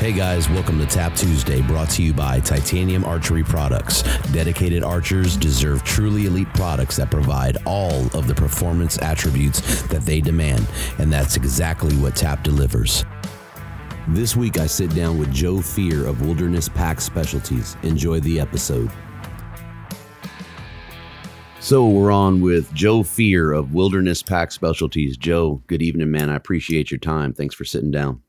[0.00, 4.00] Hey guys, welcome to Tap Tuesday, brought to you by Titanium Archery Products.
[4.32, 10.22] Dedicated archers deserve truly elite products that provide all of the performance attributes that they
[10.22, 13.04] demand, and that's exactly what Tap delivers.
[14.08, 17.76] This week, I sit down with Joe Fear of Wilderness Pack Specialties.
[17.82, 18.90] Enjoy the episode.
[21.60, 25.18] So, we're on with Joe Fear of Wilderness Pack Specialties.
[25.18, 26.30] Joe, good evening, man.
[26.30, 27.34] I appreciate your time.
[27.34, 28.22] Thanks for sitting down.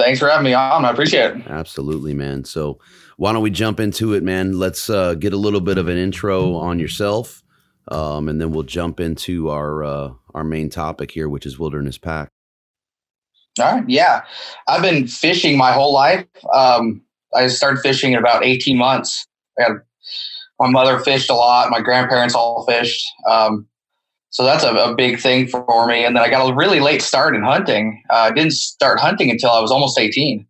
[0.00, 0.84] Thanks for having me on.
[0.84, 1.46] I appreciate it.
[1.46, 2.44] Absolutely, man.
[2.44, 2.78] So,
[3.16, 4.58] why don't we jump into it, man?
[4.58, 7.42] Let's uh, get a little bit of an intro on yourself,
[7.88, 11.98] um, and then we'll jump into our uh, our main topic here, which is wilderness
[11.98, 12.30] pack.
[13.58, 13.84] All right.
[13.88, 14.22] Yeah,
[14.68, 16.26] I've been fishing my whole life.
[16.54, 17.02] Um,
[17.34, 19.26] I started fishing in about eighteen months.
[19.58, 19.72] Had,
[20.58, 21.70] my mother fished a lot.
[21.70, 23.04] My grandparents all fished.
[23.28, 23.66] Um,
[24.30, 26.04] so that's a, a, big thing for me.
[26.04, 28.02] And then I got a really late start in hunting.
[28.10, 30.46] Uh, I didn't start hunting until I was almost 18.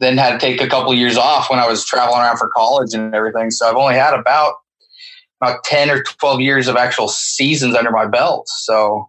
[0.00, 2.48] Then had to take a couple of years off when I was traveling around for
[2.48, 3.52] college and everything.
[3.52, 4.54] So I've only had about
[5.40, 8.48] about 10 or 12 years of actual seasons under my belt.
[8.48, 9.08] So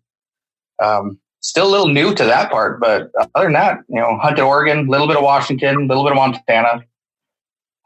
[0.84, 2.80] um, still a little new to that part.
[2.80, 6.04] But other than that, you know, hunted Oregon, a little bit of Washington, a little
[6.04, 6.86] bit of Montana.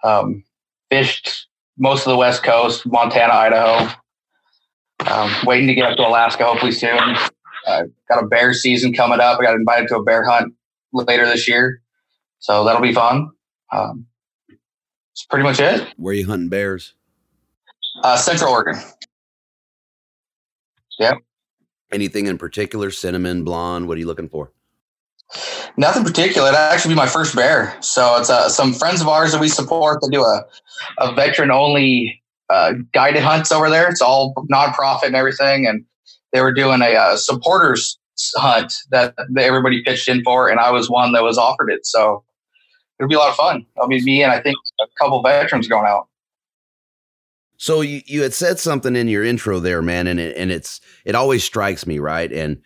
[0.04, 0.44] Um,
[0.90, 3.94] fished most of the West Coast, Montana, Idaho
[5.08, 7.16] um, waiting to get up to Alaska hopefully soon.
[7.68, 9.40] Uh, got a bear season coming up.
[9.40, 10.54] I got invited to a bear hunt
[10.94, 11.82] later this year,
[12.40, 13.30] so that'll be fun.
[13.72, 14.06] Um,
[14.50, 15.88] that's pretty much it.
[15.98, 16.94] Where are you hunting bears?
[18.04, 18.82] Uh, Central Oregon.
[21.00, 21.18] Yep.
[21.92, 22.92] Anything in particular?
[22.92, 23.88] Cinnamon, blonde?
[23.88, 24.52] What are you looking for?
[25.78, 26.52] Nothing particular.
[26.52, 27.78] That actually be my first bear.
[27.82, 30.44] So it's uh, some friends of ours that we support that do a,
[30.98, 33.90] a veteran only uh, guided hunts over there.
[33.90, 35.68] It's all nonprofit and everything.
[35.68, 35.86] And
[36.34, 37.98] they were doing a uh, supporters
[38.36, 41.86] hunt that, everybody pitched in for, and I was one that was offered it.
[41.86, 42.24] So
[43.00, 43.66] it'll be a lot of fun.
[43.80, 46.08] I'll be me and I think a couple veterans going out.
[47.58, 50.80] So you, you had said something in your intro there, man, and it, and it's
[51.04, 52.32] it always strikes me, right?
[52.32, 52.62] And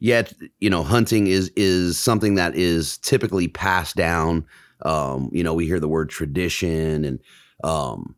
[0.00, 4.46] yet, you know, hunting is is something that is typically passed down.
[4.82, 7.20] Um, you know, we hear the word tradition and
[7.64, 8.14] um,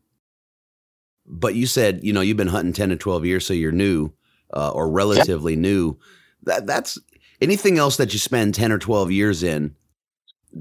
[1.25, 4.13] but you said you know you've been hunting 10 to 12 years so you're new
[4.53, 5.97] uh, or relatively new.
[6.43, 6.99] That that's
[7.41, 9.75] anything else that you spend 10 or 12 years in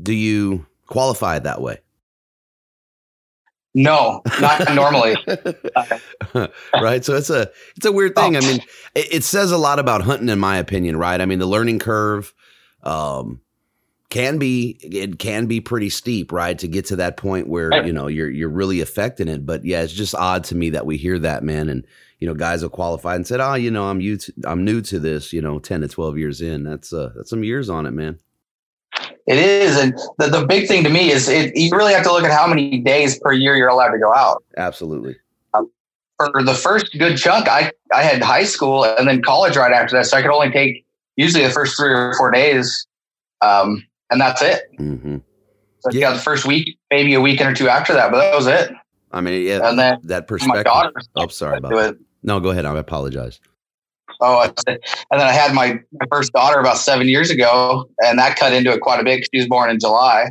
[0.03, 1.79] do you qualify that way?
[3.75, 5.17] No not normally.
[6.75, 7.05] Right?
[7.05, 8.37] So it's a it's a weird thing.
[8.37, 8.39] Oh.
[8.39, 8.61] i mean
[8.95, 11.21] it, it, says a lot about hunting in my opinion right?
[11.21, 12.33] I mean the learning curve
[12.83, 13.41] um
[14.13, 16.59] can be it can be pretty steep, right?
[16.59, 19.47] To get to that point where you know you're you're really affecting it.
[19.47, 21.71] But yeah, it's just odd to me that we hear that, man.
[21.71, 21.87] And
[22.19, 24.83] you know, guys have qualified and said, "Oh, you know, I'm new to, I'm new
[24.83, 27.87] to this." You know, ten to twelve years in, that's uh that's some years on
[27.87, 28.19] it, man.
[29.27, 32.13] It is, and the, the big thing to me is it, you really have to
[32.13, 34.45] look at how many days per year you're allowed to go out.
[34.59, 35.17] Absolutely.
[35.55, 35.71] Um,
[36.19, 39.97] for the first good chunk, I I had high school and then college right after
[39.97, 40.85] that, so I could only take
[41.17, 42.87] usually the first three or four days,
[43.41, 43.83] um,
[44.13, 44.63] and that's it.
[44.79, 45.17] hmm
[45.81, 48.35] So you got the first week, maybe a weekend or two after that, but that
[48.37, 48.71] was it.
[49.11, 50.65] I mean, yeah, And then that my perspective.
[50.65, 51.91] daughter Oh, sorry about that.
[51.95, 51.97] it.
[52.23, 52.65] No, go ahead.
[52.65, 53.41] I apologize.
[54.21, 54.79] Oh, I said-
[55.11, 58.53] and then I had my, my first daughter about seven years ago, and that cut
[58.53, 59.27] into it quite a bit.
[59.33, 60.27] She was born in July,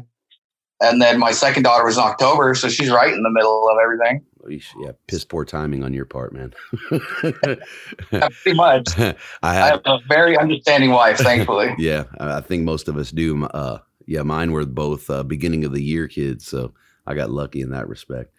[0.81, 3.77] and then my second daughter was in October, so she's right in the middle of
[3.83, 4.23] everything.
[4.49, 6.53] Yeah, piss poor timing on your part, man.
[6.89, 8.87] Pretty much.
[8.99, 11.75] I I have a very understanding wife, thankfully.
[11.77, 13.45] yeah, I I think most of us do.
[13.45, 16.73] Uh, yeah, mine were both uh, beginning of the year kids, so
[17.05, 18.33] I got lucky in that respect.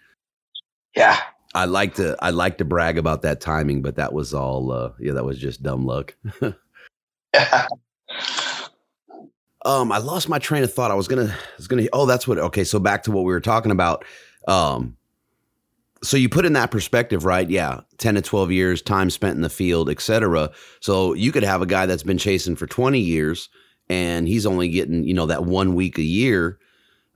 [0.96, 1.18] yeah,
[1.54, 4.72] I like to I like to brag about that timing, but that was all.
[4.72, 6.16] Uh, yeah, that was just dumb luck.
[7.34, 7.66] yeah.
[9.64, 10.90] Um, I lost my train of thought.
[10.90, 11.86] I was gonna, I was gonna.
[11.92, 12.36] Oh, that's what.
[12.36, 14.04] Okay, so back to what we were talking about.
[14.48, 14.96] Um,
[16.02, 17.48] so you put in that perspective, right?
[17.48, 20.50] Yeah, ten to twelve years, time spent in the field, etc.
[20.80, 23.48] So you could have a guy that's been chasing for twenty years,
[23.88, 26.58] and he's only getting, you know, that one week a year.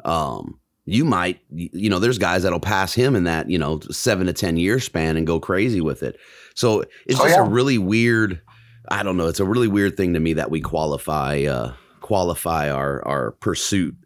[0.05, 4.27] Um, you might, you know, there's guys that'll pass him in that, you know, seven
[4.29, 6.17] to ten year span and go crazy with it.
[6.55, 7.45] So it's Oh, just yeah.
[7.45, 8.41] a really weird.
[8.89, 9.27] I don't know.
[9.27, 11.73] It's a really weird thing to me that we qualify uh,
[12.03, 13.97] qualify our our pursuit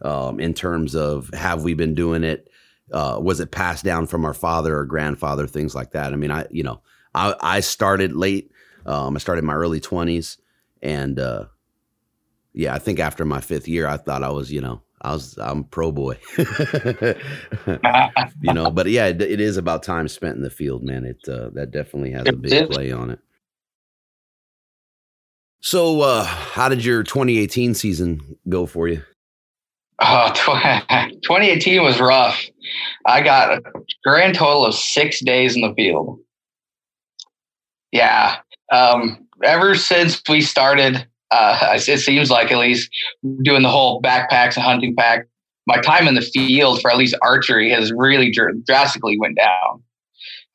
[0.00, 2.48] um, in terms of have we been doing it?
[2.92, 5.46] Uh, was it passed down from our father or grandfather?
[5.46, 6.12] Things like that.
[6.12, 6.82] I mean, I you know,
[7.14, 8.50] I I started late.
[8.86, 10.38] Um, I started in my early twenties,
[10.82, 11.46] and uh,
[12.52, 15.36] yeah, I think after my fifth year, I thought I was you know I was
[15.38, 16.18] I'm pro boy.
[16.38, 16.44] you
[18.52, 21.04] know, but yeah, it, it is about time spent in the field, man.
[21.04, 23.18] It uh, that definitely has a big play on it.
[25.60, 29.02] So, uh, how did your 2018 season go for you?
[30.04, 32.44] Oh, 2018 was rough.
[33.06, 33.62] I got a
[34.04, 36.18] grand total of six days in the field.
[37.92, 38.36] Yeah.
[38.72, 42.90] Um, ever since we started, uh, it seems like at least
[43.42, 45.28] doing the whole backpacks and hunting pack,
[45.66, 49.82] my time in the field for at least archery has really dr- drastically went down.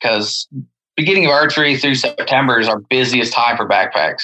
[0.02, 0.48] Because
[0.98, 4.24] beginning of archery through September is our busiest time for backpacks,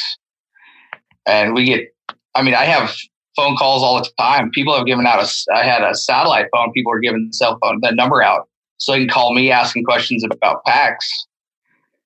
[1.26, 1.96] and we get.
[2.36, 2.96] I mean, I have
[3.36, 4.52] phone calls all the time.
[4.52, 6.72] People have given out a, I had a satellite phone.
[6.72, 8.48] People are giving the cell phone the number out
[8.78, 11.10] so they can call me asking questions about packs.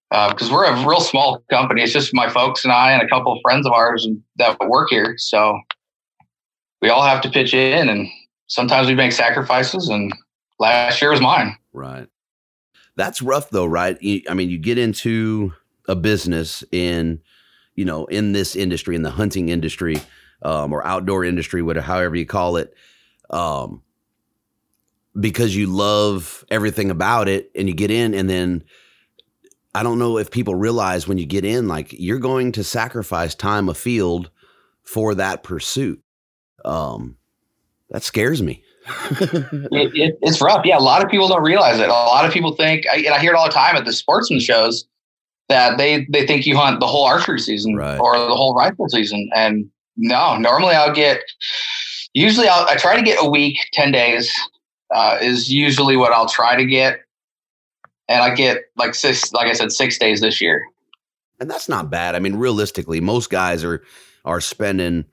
[0.09, 1.83] Because uh, we're a real small company.
[1.83, 4.07] It's just my folks and I and a couple of friends of ours
[4.37, 5.15] that work here.
[5.17, 5.59] So
[6.81, 8.07] we all have to pitch in, and
[8.47, 9.89] sometimes we make sacrifices.
[9.89, 10.13] And
[10.59, 11.57] last year was mine.
[11.73, 12.07] Right.
[12.95, 13.97] That's rough though, right?
[14.29, 15.51] I mean, you get into
[15.89, 17.21] a business in,
[17.75, 19.97] you know, in this industry, in the hunting industry,
[20.41, 22.73] um, or outdoor industry, whatever, however you call it,
[23.29, 23.81] um,
[25.19, 28.63] because you love everything about it, and you get in, and then
[29.73, 33.35] I don't know if people realize when you get in, like you're going to sacrifice
[33.35, 34.29] time afield
[34.83, 36.01] for that pursuit.
[36.65, 37.17] Um,
[37.89, 38.63] that scares me.
[39.19, 40.65] it, it, it's rough.
[40.65, 41.89] Yeah, a lot of people don't realize it.
[41.89, 43.93] A lot of people think, I, and I hear it all the time at the
[43.93, 44.87] sportsman shows,
[45.49, 47.99] that they they think you hunt the whole archery season Right.
[47.99, 50.37] or the whole rifle season, and no.
[50.37, 51.19] Normally, I'll get.
[52.13, 54.33] Usually, I'll, I try to get a week, ten days
[54.93, 57.01] uh, is usually what I'll try to get,
[58.07, 60.65] and I get like six, like I said, six days this year.
[61.39, 62.15] and that's not bad.
[62.15, 63.83] I mean, realistically, most guys are
[64.25, 65.05] are spending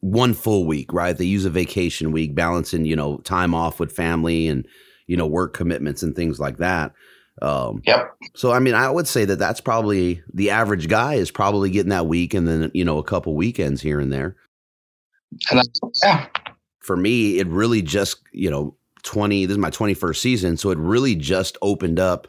[0.00, 1.16] one full week, right?
[1.16, 4.66] They use a vacation week, balancing you know time off with family and
[5.06, 6.92] you know work commitments and things like that.
[7.42, 8.16] Um, Yep.
[8.34, 11.90] so, I mean, I would say that that's probably the average guy is probably getting
[11.90, 14.36] that week and then you know a couple weekends here and there.
[15.50, 16.26] And that's, yeah,
[16.80, 19.46] For me, it really just you know twenty.
[19.46, 22.28] This is my twenty first season, so it really just opened up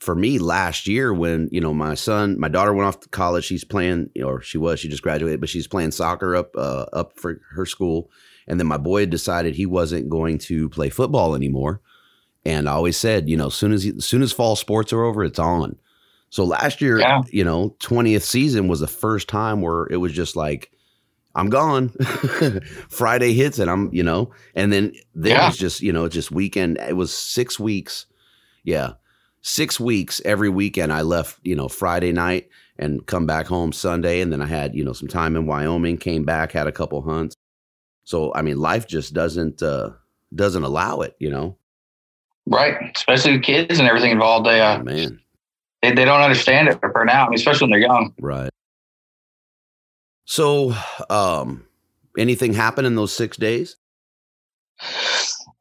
[0.00, 3.44] for me last year when you know my son my daughter went off to college
[3.44, 7.18] she's playing or she was she just graduated but she's playing soccer up uh, up
[7.18, 8.10] for her school
[8.46, 11.80] and then my boy had decided he wasn't going to play football anymore
[12.44, 15.38] and i always said you know soon as soon as fall sports are over it's
[15.38, 15.76] on.
[16.30, 17.22] So last year Yeah.
[17.30, 20.70] you know 20th season was the first time where it was just like
[21.36, 21.90] i'm gone.
[22.88, 25.48] Friday hits and i'm you know and then there Yeah.
[25.48, 28.06] was just you know just weekend it was six weeks.
[28.64, 28.94] Yeah
[29.46, 32.48] six weeks every weekend i left you know friday night
[32.78, 34.20] and come back home sunday.
[34.22, 37.02] And then i had you know some time in wyoming came back had a couple
[37.02, 37.36] hunts.
[38.04, 39.90] So i mean life just doesn't uh
[40.34, 41.58] doesn't allow it you know
[42.46, 42.76] right.
[42.96, 44.46] Especially with kids and everything involved.
[44.46, 45.20] They uh, man
[45.82, 48.14] they, they don't understand it for now, I mean, especially when they're young.
[48.20, 48.50] right
[50.26, 50.74] so
[51.10, 51.66] um
[52.16, 53.76] anything happen in those six days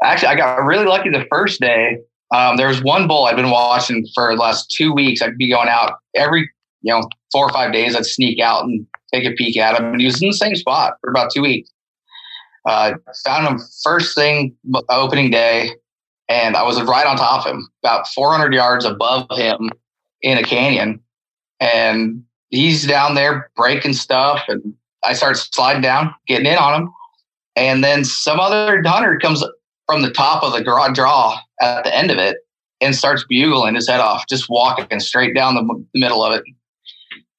[0.04, 1.98] Actually, I got really lucky the first day.
[2.34, 5.22] Um, there was one bull I'd been watching for the last two weeks.
[5.22, 6.50] I'd be going out every,
[6.82, 7.96] you know, four or five days.
[7.96, 9.92] I'd sneak out and take a peek at him.
[9.92, 11.70] And he was in the same spot for about two weeks.
[12.66, 14.56] Uh, found him first thing
[14.90, 15.72] opening day,
[16.34, 19.70] and I was right on top of him, about 400 yards above him
[20.24, 21.00] in a canyon.
[21.60, 24.74] And he's down there breaking stuff, and
[25.04, 26.94] I start sliding down, getting in on him.
[27.56, 29.44] And then some other hunter comes
[29.86, 32.38] from the top of the draw at the end of it
[32.82, 36.44] and starts bugling his head off, just walking straight down the, middle of it.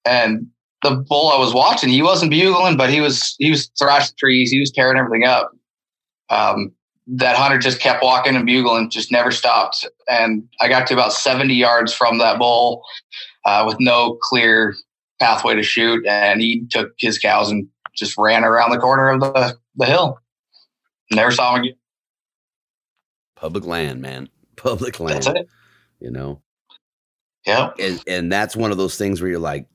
[0.05, 0.47] And
[0.85, 4.53] the bull I was watching, he wasn't bugling, but he was he was thrashing trees,
[4.53, 5.51] he was tearing everything up.
[6.31, 6.73] Um,
[7.07, 9.87] that hunter just kept walking and bugling, just never stopped.
[10.09, 12.83] And I got to about 70 yards from that bull
[13.45, 14.75] uh, with no clear
[15.21, 19.21] pathway to shoot, and he took his cows and just ran around the corner of
[19.21, 20.19] the, the hill.
[21.13, 21.77] Never saw him again.
[23.37, 24.29] Public land, man.
[24.57, 25.25] Public land.
[25.25, 25.49] That's it.
[26.01, 26.41] You know?
[27.47, 27.71] Yeah.
[27.79, 29.67] And and that's one of those things where you're like,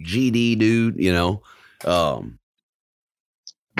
[0.00, 1.42] GD dude, you know.
[1.84, 2.38] Um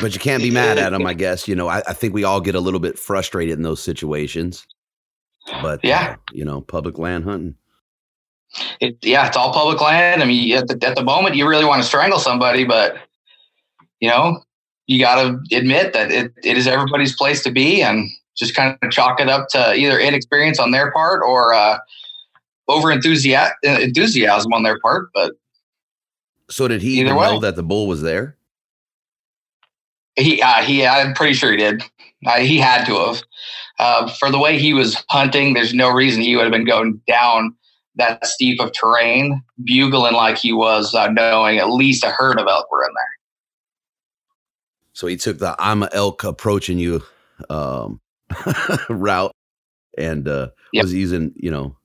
[0.01, 1.49] but you can't be mad at him, I guess.
[1.49, 4.67] You know, I, I think we all get a little bit frustrated in those situations.
[5.63, 7.55] But yeah, uh, you know, public land hunting.
[8.81, 10.23] It, yeah, it's all public land.
[10.23, 12.97] I mean, at the, at the moment, you really want to strangle somebody, but
[14.01, 14.41] you know,
[14.87, 18.77] you got to admit that it, it is everybody's place to be, and just kind
[18.83, 21.79] of chalk it up to either inexperience on their part or uh,
[22.69, 25.11] over enthusiasm enthusiasm on their part.
[25.15, 25.33] But
[26.51, 28.36] so, did he even know that the bull was there?
[30.17, 31.83] He, uh, he, I'm pretty sure he did.
[32.27, 33.23] Uh, he had to have.
[33.79, 37.01] Uh, for the way he was hunting, there's no reason he would have been going
[37.07, 37.55] down
[37.97, 42.47] that steep of terrain, bugling like he was, uh, knowing at least a herd of
[42.47, 43.17] elk were in there.
[44.93, 47.03] So he took the I'm a elk approaching you
[47.51, 48.01] um,
[48.89, 49.33] route
[49.99, 50.85] and uh, yep.
[50.85, 51.77] was using, you know,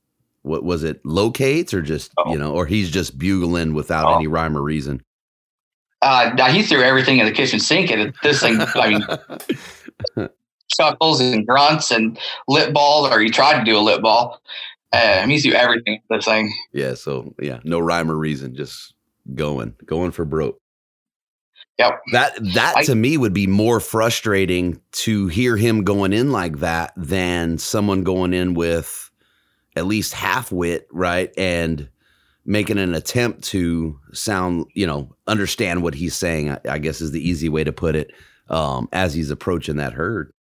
[0.44, 2.32] what was it, locates or just, oh.
[2.32, 4.16] you know, or he's just bugling without oh.
[4.16, 5.04] any rhyme or reason?
[6.02, 8.90] Uh, he threw everything in the kitchen sink and this thing, I
[10.18, 10.30] mean,
[10.76, 12.18] chuckles and grunts and
[12.48, 14.42] lip balls, or he tried to do a lip ball.
[14.92, 16.54] Uh, he threw everything this thing.
[16.74, 16.96] Yeah.
[16.96, 18.94] So, yeah, no rhyme or reason, just
[19.36, 20.60] going, going for broke.
[21.78, 22.02] Yep.
[22.12, 26.60] That that I, to me would be more frustrating to hear him going in like
[26.60, 29.10] that than someone going in with
[29.76, 31.32] at least half wit, right?
[31.38, 31.90] And
[32.46, 37.12] making an attempt to sound, you know, understand what he's saying, I, I guess is
[37.12, 38.12] the easy way to put it,
[38.50, 40.34] um, as he's approaching that herd.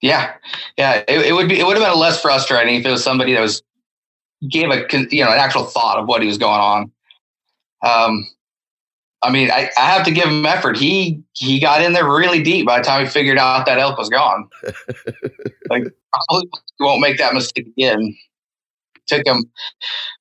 [0.00, 0.34] Yeah.
[0.76, 1.04] Yeah.
[1.08, 3.40] It, it would be, it would have been less frustrating if it was somebody that
[3.40, 3.62] was,
[4.50, 6.92] gave a, you know, an actual thought of what he was going on.
[7.82, 8.26] Um,
[9.22, 10.76] I mean, I, I have to give him effort.
[10.76, 13.98] He he got in there really deep by the time he figured out that elk
[13.98, 14.48] was gone.
[15.70, 16.48] like probably
[16.78, 18.16] won't make that mistake again.
[19.06, 19.44] Took him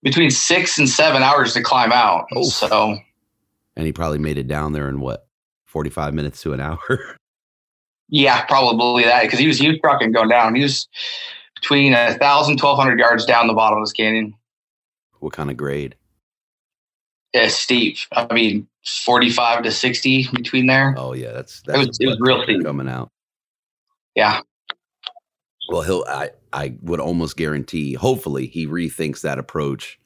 [0.04, 2.28] between six and seven hours to climb out.
[2.36, 2.44] Oh.
[2.44, 2.98] So,
[3.76, 5.28] and he probably made it down there in what
[5.66, 6.80] forty five minutes to an hour.
[8.10, 10.56] yeah, probably that because he was he was trucking going down.
[10.56, 10.88] He was
[11.56, 14.36] between a thousand, twelve hundred yards down the bottom of this canyon.
[15.20, 15.96] What kind of grade?
[17.34, 17.98] Yeah, steep.
[18.14, 20.94] I mean, 45 to 60 between there.
[20.98, 23.10] Oh yeah, that's that it was, it was real steep coming out.
[24.16, 24.40] Yeah.
[25.70, 30.00] Well, he'll I I would almost guarantee hopefully he rethinks that approach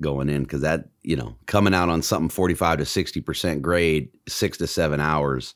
[0.00, 4.58] going in cuz that, you know, coming out on something 45 to 60% grade, 6
[4.58, 5.54] to 7 hours.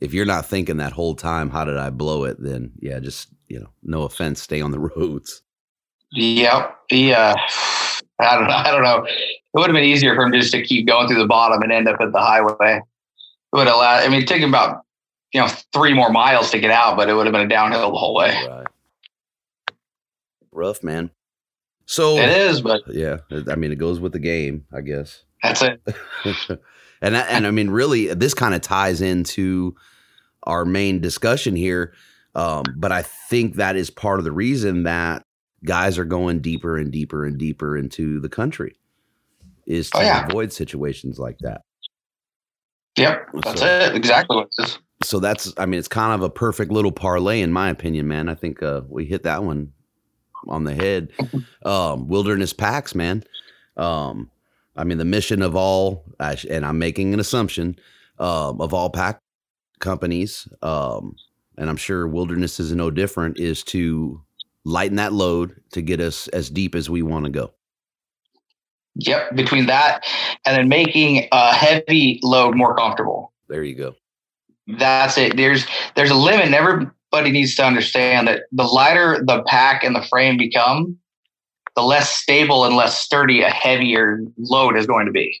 [0.00, 3.28] If you're not thinking that whole time how did I blow it, then yeah, just,
[3.48, 5.42] you know, no offense, stay on the roads.
[6.12, 6.76] Yep.
[6.90, 7.34] Yeah.
[7.36, 8.54] Uh, I don't know.
[8.54, 9.06] I don't know
[9.54, 11.70] it would have been easier for him just to keep going through the bottom and
[11.70, 12.80] end up at the highway.
[12.80, 12.82] It
[13.52, 13.98] would allow.
[13.98, 14.82] I mean, it took him about
[15.32, 17.92] you know three more miles to get out, but it would have been a downhill
[17.92, 18.36] the whole way.
[18.48, 18.63] Right.
[20.54, 21.10] Rough, man.
[21.86, 23.18] So it is, but yeah,
[23.48, 25.22] I mean, it goes with the game, I guess.
[25.42, 25.82] That's it.
[27.02, 29.74] and and I mean, really, this kind of ties into
[30.44, 31.92] our main discussion here.
[32.34, 35.24] Um, but I think that is part of the reason that
[35.64, 38.76] guys are going deeper and deeper and deeper into the country
[39.66, 40.26] is oh, to oh, yeah.
[40.26, 41.62] avoid situations like that.
[42.96, 43.94] Yep, that's so, it.
[43.94, 44.78] Exactly what it is.
[45.02, 48.28] So that's, I mean, it's kind of a perfect little parlay, in my opinion, man.
[48.28, 49.72] I think uh, we hit that one
[50.48, 51.10] on the head.
[51.64, 53.24] um, wilderness packs, man.
[53.76, 54.30] Um,
[54.76, 57.76] I mean, the mission of all, and I'm making an assumption
[58.18, 59.18] um, of all pack
[59.78, 61.16] companies, um,
[61.56, 64.20] and I'm sure wilderness is no different, is to
[64.64, 67.52] lighten that load to get us as deep as we want to go.
[68.96, 70.04] Yep, between that
[70.46, 73.32] and then making a heavy load more comfortable.
[73.48, 73.96] There you go.
[74.66, 75.36] That's it.
[75.36, 76.50] There's there's a limit.
[77.14, 80.98] Everybody needs to understand that the lighter the pack and the frame become,
[81.76, 85.40] the less stable and less sturdy a heavier load is going to be.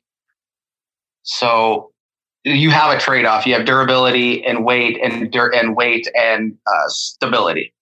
[1.24, 1.90] So
[2.44, 3.44] you have a trade off.
[3.44, 7.74] You have durability and weight and dur- and weight and uh, stability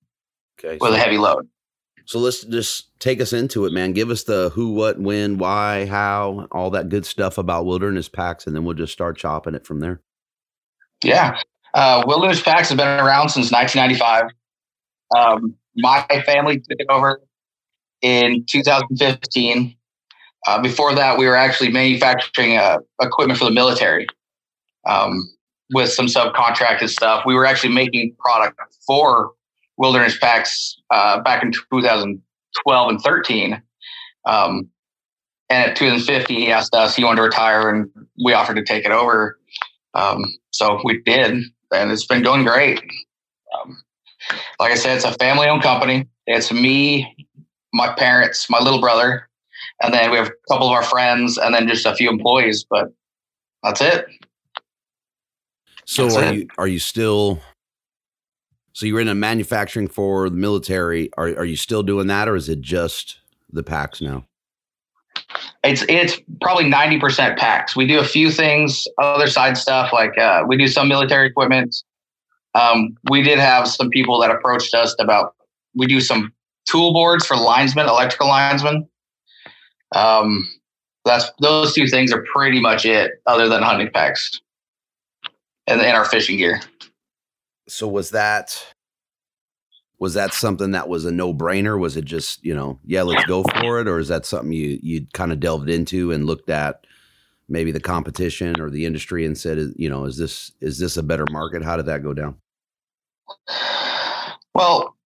[0.59, 0.79] Okay.
[0.81, 1.47] with So, a heavy load.
[2.07, 3.93] so let's just take us into it, man.
[3.93, 8.47] Give us the who, what, when, why, how, all that good stuff about wilderness packs,
[8.47, 10.01] and then we'll just start chopping it from there.
[11.05, 11.39] Yeah.
[11.75, 14.31] Uh, Wilderness Packs have been around since 1995.
[15.17, 17.21] Um, my family took it over
[18.03, 19.77] in 2015.
[20.47, 24.07] Uh, before that, we were actually manufacturing uh, equipment for the military
[24.87, 25.31] um,
[25.73, 27.25] with some subcontracted stuff.
[27.25, 29.33] We were actually making product for
[29.77, 33.63] Wilderness Packs uh, back in 2012 and 13.
[34.27, 34.69] Um,
[35.49, 37.89] and at 2015, he asked us, he wanted to retire, and
[38.25, 39.39] we offered to take it over.
[39.95, 42.81] Um, so we did, and it's been going great.
[43.55, 43.83] Um,
[44.61, 46.09] like I said, it's a family owned company.
[46.27, 47.17] It's me,
[47.73, 49.29] my parents, my little brother,
[49.83, 52.65] and then we have a couple of our friends, and then just a few employees.
[52.69, 52.89] But
[53.63, 54.07] that's it.
[55.85, 56.35] So That's are it.
[56.35, 57.41] you are you still?
[58.73, 61.11] So you're in a manufacturing for the military.
[61.19, 64.25] Are are you still doing that, or is it just the packs now?
[65.65, 67.77] It's it's probably ninety percent packs.
[67.77, 71.75] We do a few things, other side stuff like uh, we do some military equipment.
[72.55, 75.35] Um, we did have some people that approached us about
[75.75, 76.33] we do some
[76.67, 78.89] tool boards for linesmen, electrical linesmen.
[79.95, 80.49] Um,
[81.05, 84.31] that's those two things are pretty much it, other than hunting packs
[85.67, 86.61] and, and our fishing gear.
[87.69, 88.72] So was that
[90.03, 91.79] was that something that was a no brainer?
[91.79, 94.81] Was it just you know yeah let's go for it, or is that something you
[94.83, 96.85] you kind of delved into and looked at
[97.49, 101.05] maybe the competition or the industry and said you know is this is this a
[101.05, 101.63] better market?
[101.63, 102.35] How did that go down?
[104.57, 104.97] Well,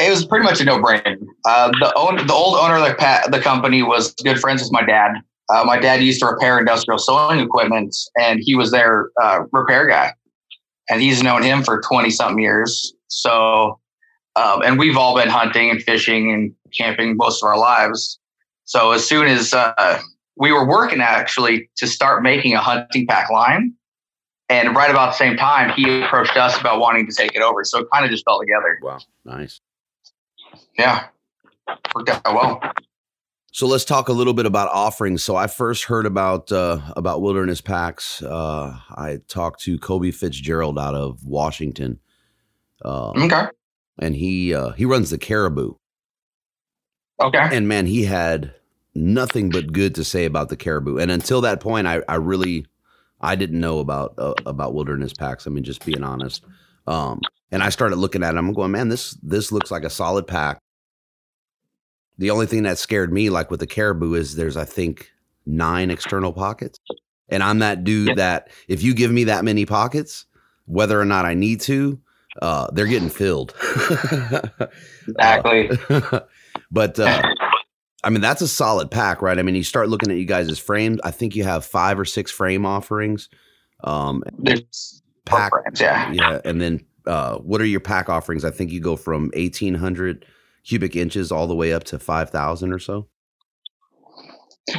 [0.00, 1.18] it was pretty much a no-brainer.
[1.44, 4.82] Uh, the own, the old owner of the, the company was good friends with my
[4.82, 5.12] dad.
[5.54, 9.86] Uh, my dad used to repair industrial sewing equipment, and he was their uh, repair
[9.86, 10.14] guy.
[10.88, 12.94] And he's known him for twenty something years.
[13.08, 13.78] So,
[14.38, 18.18] um, and we've all been hunting and fishing and camping most of our lives.
[18.64, 20.00] So as soon as uh,
[20.36, 23.74] we were working actually to start making a hunting pack line,
[24.48, 27.64] and right about the same time, he approached us about wanting to take it over.
[27.64, 28.78] So it kind of just fell together.
[28.82, 29.60] Wow, nice.
[30.78, 31.06] Yeah.
[31.94, 32.60] Worked out well.
[33.52, 35.22] So let's talk a little bit about offerings.
[35.22, 38.22] So I first heard about uh, about wilderness packs.
[38.22, 41.98] Uh, I talked to Kobe Fitzgerald out of Washington,
[42.84, 43.48] uh, Okay.
[43.98, 45.74] And he uh, he runs the Caribou.
[47.20, 47.48] Okay.
[47.50, 48.54] And man, he had
[48.94, 50.98] nothing but good to say about the Caribou.
[50.98, 52.66] And until that point, I, I really
[53.20, 55.46] I didn't know about uh, about wilderness packs.
[55.46, 56.44] I mean, just being honest.
[56.86, 58.38] Um, and I started looking at it.
[58.38, 60.58] I'm going, man, this this looks like a solid pack.
[62.18, 65.10] The only thing that scared me, like with the Caribou, is there's I think
[65.46, 66.78] nine external pockets,
[67.28, 68.14] and I'm that dude Yeah.
[68.14, 70.26] that if you give me that many pockets,
[70.66, 72.00] whether or not I need to,
[72.40, 73.54] uh, they're getting filled.
[75.08, 75.70] Exactly.
[76.70, 77.22] but uh,
[78.04, 79.38] I mean, that's a solid pack, right?
[79.38, 81.00] I mean, you start looking at you guys' frames.
[81.02, 83.28] I think you have five or six frame offerings.
[83.84, 86.10] Um, There's pack, programs, yeah.
[86.12, 88.44] yeah, and then uh, what are your pack offerings?
[88.44, 90.26] I think you go from eighteen hundred
[90.64, 93.08] cubic inches all the way up to five thousand or so.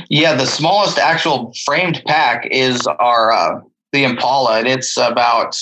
[0.09, 5.55] Yeah, the smallest actual framed pack is our uh, the Impala, and it's about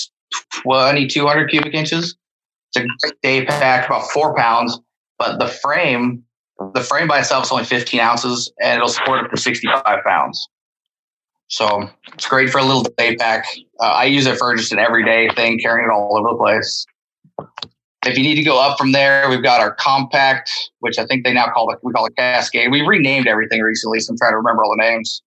[0.62, 2.16] 2,200 cubic inches.
[2.74, 4.78] It's a great day pack, about four pounds,
[5.18, 6.22] but the frame,
[6.74, 10.48] the frame by itself is only 15 ounces, and it'll support up to 65 pounds.
[11.48, 13.46] So it's great for a little day pack.
[13.80, 16.86] Uh, I use it for just an everyday thing, carrying it all over the place.
[18.06, 21.24] If you need to go up from there, we've got our compact, which I think
[21.24, 22.70] they now call it we call it Cascade.
[22.70, 25.22] We renamed everything recently, so I'm trying to remember all the names.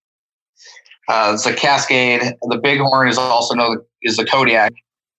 [1.08, 2.22] Uh, it's a Cascade.
[2.22, 4.74] The Bighorn is also known is the Kodiak.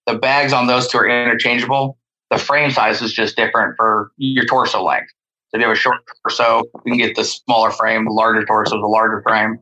[0.07, 1.99] The bags on those two are interchangeable.
[2.31, 5.13] The frame size is just different for your torso length.
[5.49, 8.07] So if you have a short torso, you can get the smaller frame.
[8.07, 9.59] The larger torso, the larger frame.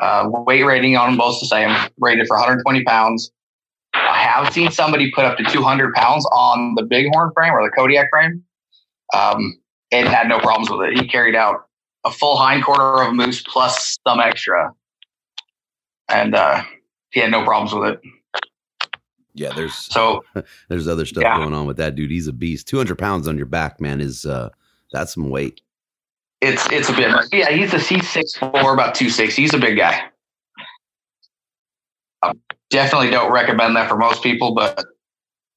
[0.00, 3.30] Uh, weight rating on them both the same, rated for 120 pounds.
[3.94, 7.70] I have seen somebody put up to 200 pounds on the Bighorn frame or the
[7.70, 8.44] Kodiak frame,
[9.14, 9.58] um,
[9.90, 10.98] and had no problems with it.
[10.98, 11.66] He carried out
[12.04, 14.72] a full hind quarter of a moose plus some extra,
[16.08, 16.62] and uh,
[17.10, 18.00] he had no problems with it.
[19.38, 20.24] Yeah, there's So
[20.68, 21.38] there's other stuff Yeah.
[21.38, 22.10] going on with that dude.
[22.10, 22.66] He's a beast.
[22.68, 24.50] Two hundred pounds on your back, man, is uh,
[24.92, 25.60] that's some weight.
[26.40, 27.12] it's it's a bit.
[27.32, 29.34] Yeah, he's a C six four, about two six.
[29.36, 30.02] He's a big guy.
[32.22, 34.84] Um, definitely don't recommend that for most people, but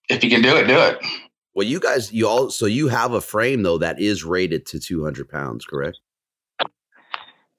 [0.10, 1.00] if you can do it, do it.
[1.56, 4.80] Well, you guys, you all, so you have a frame though that is rated to
[4.80, 6.00] 200 pounds, correct?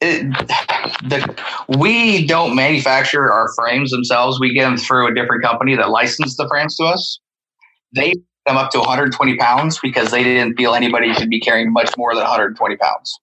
[0.02, 4.40] The, we don't manufacture our frames themselves.
[4.40, 7.20] We get them through a different company that licensed the frames to us.
[7.94, 8.14] They
[8.46, 12.14] them up to 120 pounds because they didn't feel anybody should be carrying much more
[12.14, 13.20] than 120 pounds.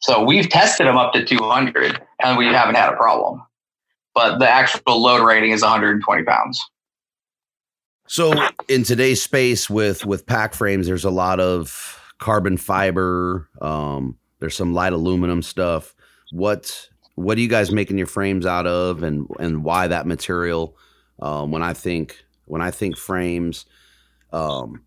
[0.00, 3.42] So we've tested them up to 200 and we haven't had a problem.
[4.14, 6.60] But the actual load rating is 120 pounds.
[8.06, 8.32] So
[8.68, 13.48] in today's space with with pack frames, there's a lot of carbon fiber.
[13.60, 15.94] Um, there's some light aluminum stuff.
[16.30, 20.76] What what are you guys making your frames out of, and and why that material?
[21.20, 23.66] Um, when I think when I think frames,
[24.32, 24.84] um,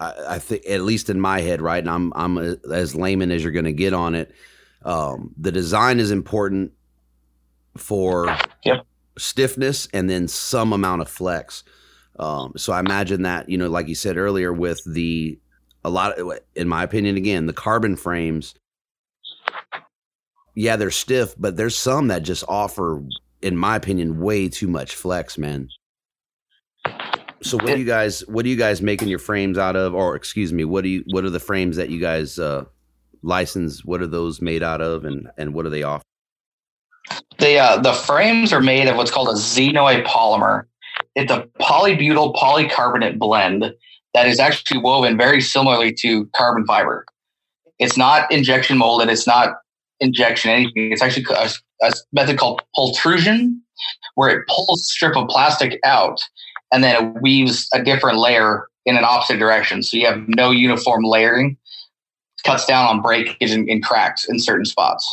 [0.00, 3.30] I, I think at least in my head, right, and I'm I'm a, as layman
[3.30, 4.34] as you're going to get on it.
[4.84, 6.72] Um, the design is important
[7.76, 8.86] for yep.
[9.18, 11.64] stiffness and then some amount of flex.
[12.18, 15.38] Um, so I imagine that you know, like you said earlier, with the
[15.86, 18.56] a lot, of, in my opinion, again, the carbon frames.
[20.56, 23.04] Yeah, they're stiff, but there's some that just offer,
[23.40, 25.68] in my opinion, way too much flex, man.
[27.42, 30.16] So what do you guys what are you guys making your frames out of or
[30.16, 32.64] excuse me what do you what are the frames that you guys uh
[33.22, 36.02] license what are those made out of and and what are they off
[37.38, 40.64] the uh, the frames are made of what's called a Xenoy polymer
[41.14, 43.72] it's a polybutyl polycarbonate blend
[44.16, 47.04] that is actually woven very similarly to carbon fiber
[47.78, 49.56] it's not injection molded it's not
[50.00, 51.48] injection anything it's actually a,
[51.82, 53.60] a method called pultrusion
[54.14, 56.20] where it pulls a strip of plastic out
[56.72, 59.82] and then it weaves a different layer in an opposite direction.
[59.82, 61.56] So you have no uniform layering,
[62.44, 65.06] cuts down on breakage and, and cracks in certain spots.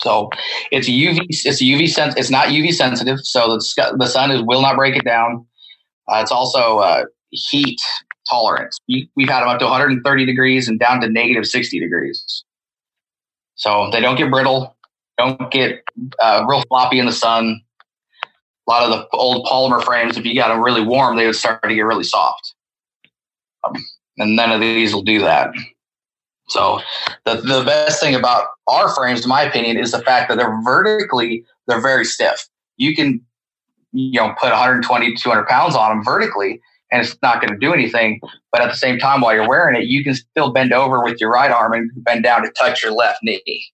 [0.00, 0.30] So
[0.70, 1.26] it's UV.
[1.28, 2.14] It's UV sense.
[2.16, 5.46] It's not UV sensitive, so the the sun is will not break it down.
[6.08, 7.04] Uh, it's also uh,
[7.34, 7.80] heat
[8.28, 8.78] tolerance.
[8.88, 12.44] We, we've had them up to 130 degrees and down to negative 60 degrees.
[13.56, 14.76] So they don't get brittle,
[15.18, 15.84] don't get
[16.20, 17.60] uh, real floppy in the sun
[18.66, 21.36] a lot of the old polymer frames, if you got them really warm, they would
[21.36, 22.54] start to get really soft.
[23.64, 23.74] Um,
[24.18, 25.50] and none of these will do that.
[26.48, 26.80] So
[27.24, 30.62] the, the best thing about our frames, in my opinion, is the fact that they're
[30.62, 32.48] vertically, they're very stiff.
[32.76, 33.20] You can,
[33.92, 36.60] you know, put 120, 200 pounds on them vertically
[36.94, 38.20] and it's not going to do anything.
[38.52, 41.20] But at the same time, while you're wearing it, you can still bend over with
[41.20, 43.66] your right arm and bend down to touch your left knee.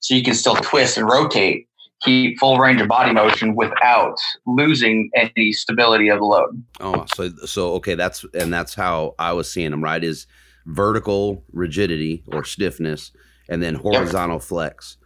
[0.00, 1.68] So you can still twist and rotate
[2.02, 4.16] keep full range of body motion without
[4.46, 6.62] losing any stability of the load.
[6.80, 9.82] Oh, so so okay, that's and that's how I was seeing them.
[9.82, 10.26] Right, is
[10.66, 13.12] vertical rigidity or stiffness,
[13.48, 14.42] and then horizontal yep.
[14.42, 14.96] flex.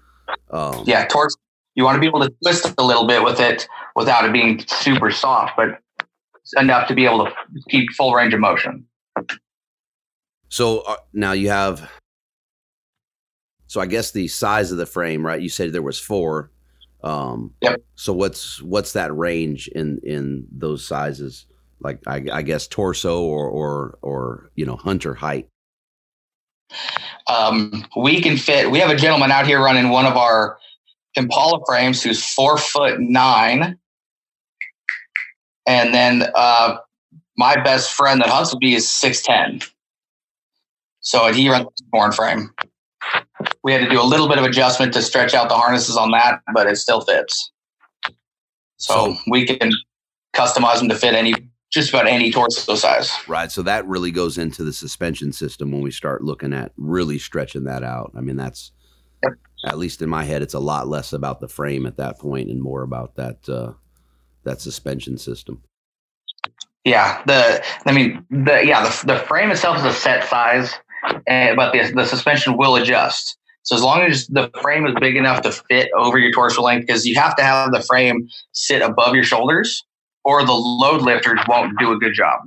[0.51, 1.37] Um, yeah, towards
[1.75, 4.63] you want to be able to twist a little bit with it without it being
[4.67, 5.79] super soft, but
[6.57, 7.33] enough to be able to
[7.69, 8.85] keep full range of motion.
[10.49, 11.91] So uh, now you have.
[13.67, 15.41] So I guess the size of the frame, right?
[15.41, 16.51] You said there was four.
[17.03, 17.81] Um, yep.
[17.95, 21.47] So what's what's that range in in those sizes?
[21.81, 25.49] Like I, I guess torso or or or you know hunter height.
[27.29, 28.71] Um, we can fit.
[28.71, 30.59] We have a gentleman out here running one of our
[31.15, 33.79] Impala frames who's four foot nine,
[35.67, 36.77] and then uh,
[37.37, 39.61] my best friend that hunts with me is six ten.
[41.01, 42.53] So he runs a born frame
[43.63, 46.11] we had to do a little bit of adjustment to stretch out the harnesses on
[46.13, 47.51] that, but it still fits.
[48.77, 49.71] So, so we can
[50.35, 51.35] customize them to fit any
[51.71, 53.11] just about any torso size.
[53.27, 53.51] Right.
[53.51, 57.65] So that really goes into the suspension system when we start looking at really stretching
[57.65, 58.13] that out.
[58.15, 58.73] I mean, that's
[59.23, 59.33] yep.
[59.65, 62.51] at least in my head, it's a lot less about the frame at that point
[62.51, 63.73] and more about that uh,
[64.45, 65.63] that suspension system.
[66.85, 67.23] Yeah.
[67.27, 70.75] The I mean the yeah the the frame itself is a set size,
[71.27, 73.39] and, but the the suspension will adjust.
[73.63, 76.87] So as long as the frame is big enough to fit over your torso length,
[76.87, 79.85] because you have to have the frame sit above your shoulders,
[80.25, 82.41] or the load lifters won't do a good job.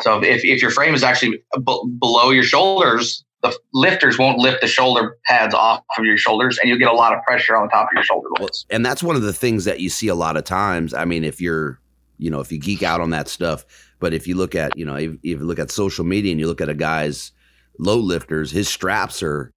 [0.00, 4.60] So if, if your frame is actually b- below your shoulders, the lifters won't lift
[4.60, 7.66] the shoulder pads off of your shoulders, and you'll get a lot of pressure on
[7.66, 8.66] the top of your shoulder blades.
[8.70, 10.94] And that's one of the things that you see a lot of times.
[10.94, 11.80] I mean, if you're,
[12.18, 13.64] you know, if you geek out on that stuff,
[13.98, 16.40] but if you look at, you know, if, if you look at social media and
[16.40, 17.32] you look at a guy's
[17.78, 19.52] low lifters, his straps are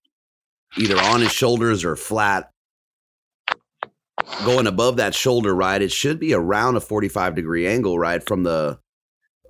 [0.77, 2.51] either on his shoulders or flat
[4.43, 8.43] going above that shoulder right it should be around a 45 degree angle right from
[8.43, 8.77] the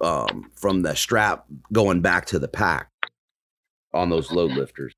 [0.02, 2.90] um from the strap going back to the pack
[3.94, 4.94] on those load lifters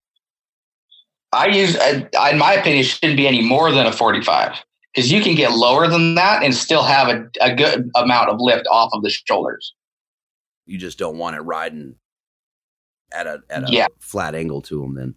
[1.32, 4.56] i use in my opinion shouldn't be any more than a 45
[4.94, 8.38] because you can get lower than that and still have a, a good amount of
[8.40, 9.74] lift off of the shoulders
[10.66, 11.96] you just don't want it riding
[13.14, 13.88] at a at a Yeah.
[14.00, 14.96] flat angle to them.
[14.96, 15.16] Then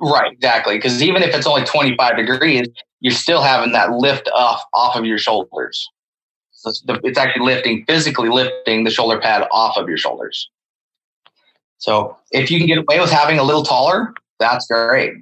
[0.00, 0.76] Right, exactly.
[0.78, 2.68] Because even if it's only 25 degrees,
[3.00, 5.86] you're still having that lift off off of your shoulders.
[6.52, 10.48] So it's, the, it's actually lifting, physically lifting the shoulder pad off of your shoulders.
[11.78, 15.12] So if you can get away with having a little taller, that's great.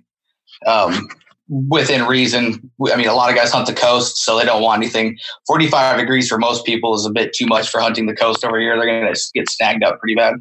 [0.66, 1.08] Um,
[1.48, 4.82] within reason, I mean, a lot of guys hunt the coast, so they don't want
[4.82, 5.18] anything.
[5.46, 8.58] 45 degrees for most people is a bit too much for hunting the coast over
[8.58, 8.76] here.
[8.76, 10.34] They're going to get snagged up pretty bad.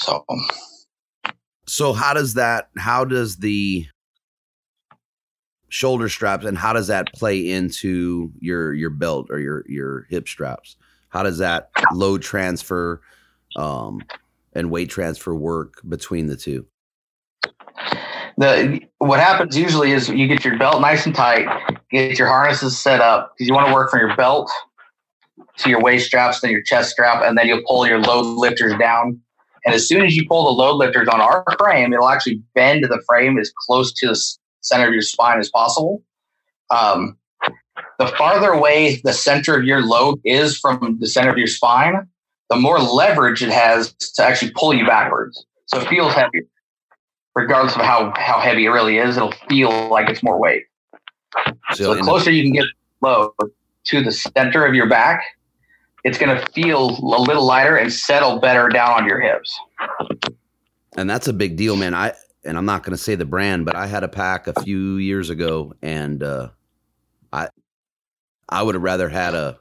[0.00, 0.24] So
[1.66, 3.86] So how does that how does the
[5.70, 10.28] shoulder straps and how does that play into your your belt or your your hip
[10.28, 10.76] straps?
[11.08, 13.00] How does that load transfer
[13.56, 14.02] um
[14.52, 16.66] and weight transfer work between the two?
[18.38, 21.46] the what happens usually is you get your belt nice and tight,
[21.90, 24.50] get your harnesses set up because you want to work from your belt
[25.58, 28.74] to your waist straps, then your chest strap, and then you'll pull your load lifters
[28.78, 29.20] down.
[29.66, 32.84] And as soon as you pull the load lifters on our frame, it'll actually bend
[32.84, 34.22] the frame as close to the
[34.60, 36.02] center of your spine as possible.
[36.70, 37.18] Um,
[37.98, 42.08] the farther away the center of your load is from the center of your spine,
[42.50, 45.44] the more leverage it has to actually pull you backwards.
[45.66, 46.42] So it feels heavier
[47.38, 50.64] regardless of how how heavy it really is, it'll feel like it's more weight.
[51.74, 52.64] So the closer you can get
[53.00, 53.32] low
[53.84, 55.22] to the center of your back,
[56.04, 59.56] it's going to feel a little lighter and settle better down on your hips.
[60.96, 61.94] and that's a big deal, man.
[61.94, 64.60] I and I'm not going to say the brand, but I had a pack a
[64.62, 66.48] few years ago, and uh,
[67.32, 67.48] I
[68.48, 69.60] I would have rather had a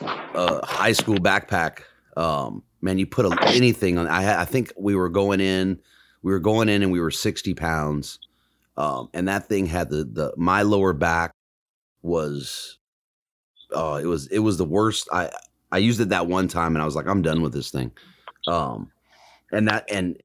[0.00, 1.80] a high school backpack.
[2.16, 4.06] Um, man, you put a, anything on.
[4.06, 5.80] I I think we were going in,
[6.22, 8.18] we were going in, and we were 60 pounds,
[8.76, 11.32] um, and that thing had the the my lower back
[12.02, 12.78] was,
[13.72, 15.08] oh, it was it was the worst.
[15.12, 15.30] I
[15.72, 17.92] I used it that one time, and I was like, I'm done with this thing.
[18.46, 18.90] Um,
[19.52, 20.20] and that and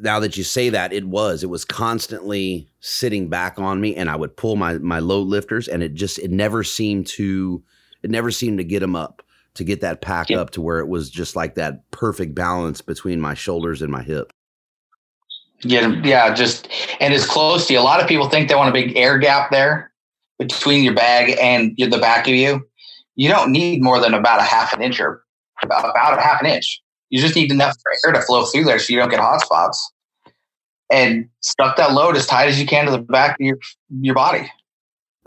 [0.00, 4.08] now that you say that it was it was constantly sitting back on me and
[4.08, 7.62] i would pull my my load lifters and it just it never seemed to
[8.02, 9.22] it never seemed to get them up
[9.54, 10.38] to get that pack Yeah.
[10.38, 14.02] up to where it was just like that perfect balance between my shoulders and my
[14.02, 14.32] hip
[15.62, 16.68] Yeah, yeah, just
[17.00, 17.80] and as close to you.
[17.80, 19.92] A lot of people think they want a big air gap there
[20.38, 22.66] between your bag and the back of you.
[23.16, 25.22] You don't need more than about a half an inch or
[25.62, 26.80] about, about a half an inch.
[27.10, 29.92] You just need enough air to flow through there so you don't get hot spots.
[30.90, 33.58] And stuff that load as tight as you can to the back of your
[34.00, 34.50] your body.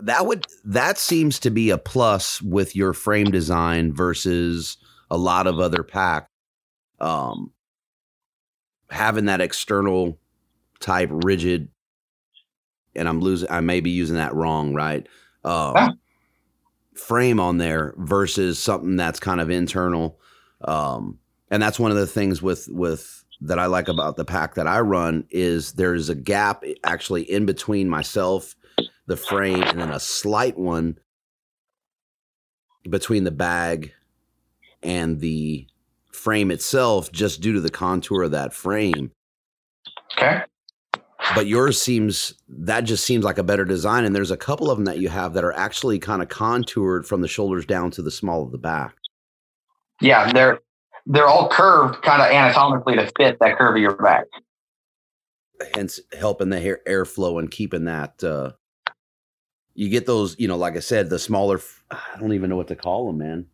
[0.00, 4.76] That would that seems to be a plus with your frame design versus
[5.10, 6.28] a lot of other pack
[7.00, 7.52] um
[8.90, 10.18] having that external
[10.80, 11.68] type rigid
[12.96, 15.06] and i'm losing i may be using that wrong right?
[15.44, 15.92] Um Yeah.
[16.96, 20.18] frame on there versus something that's kind of internal.
[20.62, 21.18] Um
[21.50, 24.66] and that's one of the things with with that i like about the pack that
[24.66, 28.54] i run is there's a gap actually in between myself
[29.06, 30.98] the frame and then a slight one
[32.88, 33.92] between the bag
[34.82, 35.66] and the
[36.12, 39.10] frame itself just due to the contour of that frame
[40.16, 40.42] Okay.
[41.34, 44.78] but yours seems that just seems like a better design and there's a couple of
[44.78, 48.02] them that you have that are actually kind of contoured from the shoulders down to
[48.02, 48.94] the small of the back
[50.00, 50.60] Yeah, they're
[51.06, 54.24] they're all curved kind of anatomically to fit that curve of your back.
[55.74, 58.52] hence helping the hair airflow and keeping that uh
[59.74, 61.60] you get those you know like i said the smaller,
[61.90, 63.46] I don't even know what to call them man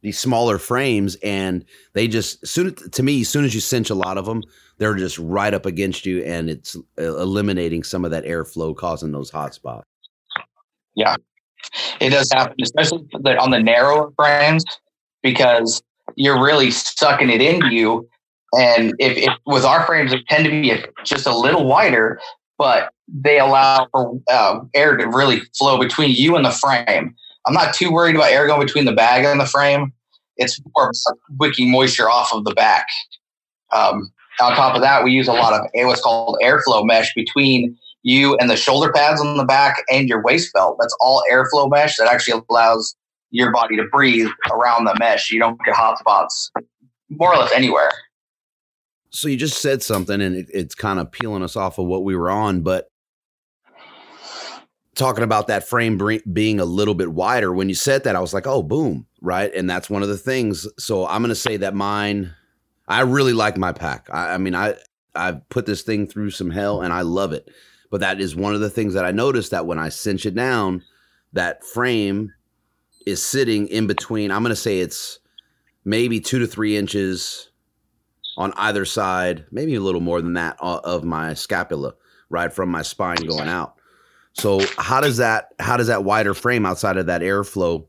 [0.00, 3.94] these smaller frames and they just soon to me as soon as you cinch a
[3.94, 4.42] lot of them
[4.78, 9.30] they're just right up against you and it's eliminating some of that airflow causing those
[9.30, 9.84] hot spots
[10.94, 11.16] Yeah,
[12.00, 13.06] It does happen, especially
[13.38, 14.64] on the narrower frames,
[15.22, 15.82] because
[16.16, 18.08] you're really sucking it into you.
[18.58, 22.20] And if, if with our frames, they tend to be just a little wider,
[22.56, 27.14] but they allow for uh, air to really flow between you and the frame.
[27.46, 29.92] I'm not too worried about air going between the bag and the frame.
[30.36, 30.92] It's more
[31.38, 32.86] wicking moisture off of the back.
[33.72, 37.76] Um, on top of that, we use a lot of what's called airflow mesh between
[38.02, 40.76] you and the shoulder pads on the back and your waist belt.
[40.80, 42.94] That's all airflow mesh that actually allows
[43.30, 45.30] your body to breathe around the mesh.
[45.30, 46.50] You don't get hot spots
[47.10, 47.90] more or less anywhere.
[49.10, 52.04] so you just said something and it, it's kind of peeling us off of what
[52.04, 52.87] we were on but
[54.98, 55.98] talking about that frame
[56.32, 59.52] being a little bit wider when you said that i was like oh boom right?
[59.52, 60.66] And that's one of the things.
[60.78, 62.34] So i'm going to say that mine
[62.86, 64.08] i really like my pack.
[64.12, 64.74] I, I mean i
[65.14, 67.48] i've put this thing through some hell and i love it.
[67.90, 70.34] But that is one of the things that i noticed that when i cinch it
[70.34, 70.82] down
[71.32, 72.32] that frame
[73.06, 75.20] is sitting in between i'm going to say it's
[75.84, 77.48] maybe two to three inches
[78.38, 81.92] on either side, maybe a little more than that uh, of my scapula,
[82.30, 83.77] right from my spine going out.
[84.38, 87.84] So how does that how does that wider frame outside of that airflow?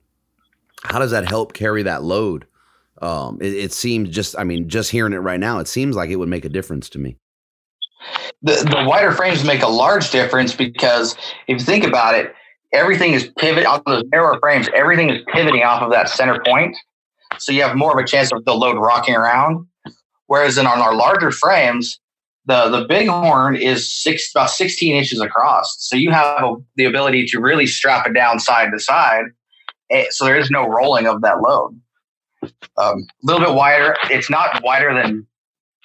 [0.83, 2.47] How does that help carry that load?
[3.01, 6.09] Um, it, it seems just I mean just hearing it right now, it seems like
[6.09, 7.17] it would make a difference to me.
[8.41, 11.15] The the wider frames make a large difference because
[11.47, 12.33] if you think about it,
[12.73, 14.67] everything is pivot on those narrower frames.
[14.75, 16.75] Everything is pivoting off of that center point,
[17.37, 19.67] so you have more of a chance of the load rocking around.
[20.25, 21.99] Whereas in on our larger frames,
[22.49, 25.77] the the bighorn is six about 16 inches across.
[25.79, 29.25] So you have a, the ability to really strap it down side to side.
[29.91, 31.79] Eh, so there is no rolling of that load.
[32.41, 35.27] Um, a little bit wider it's not wider than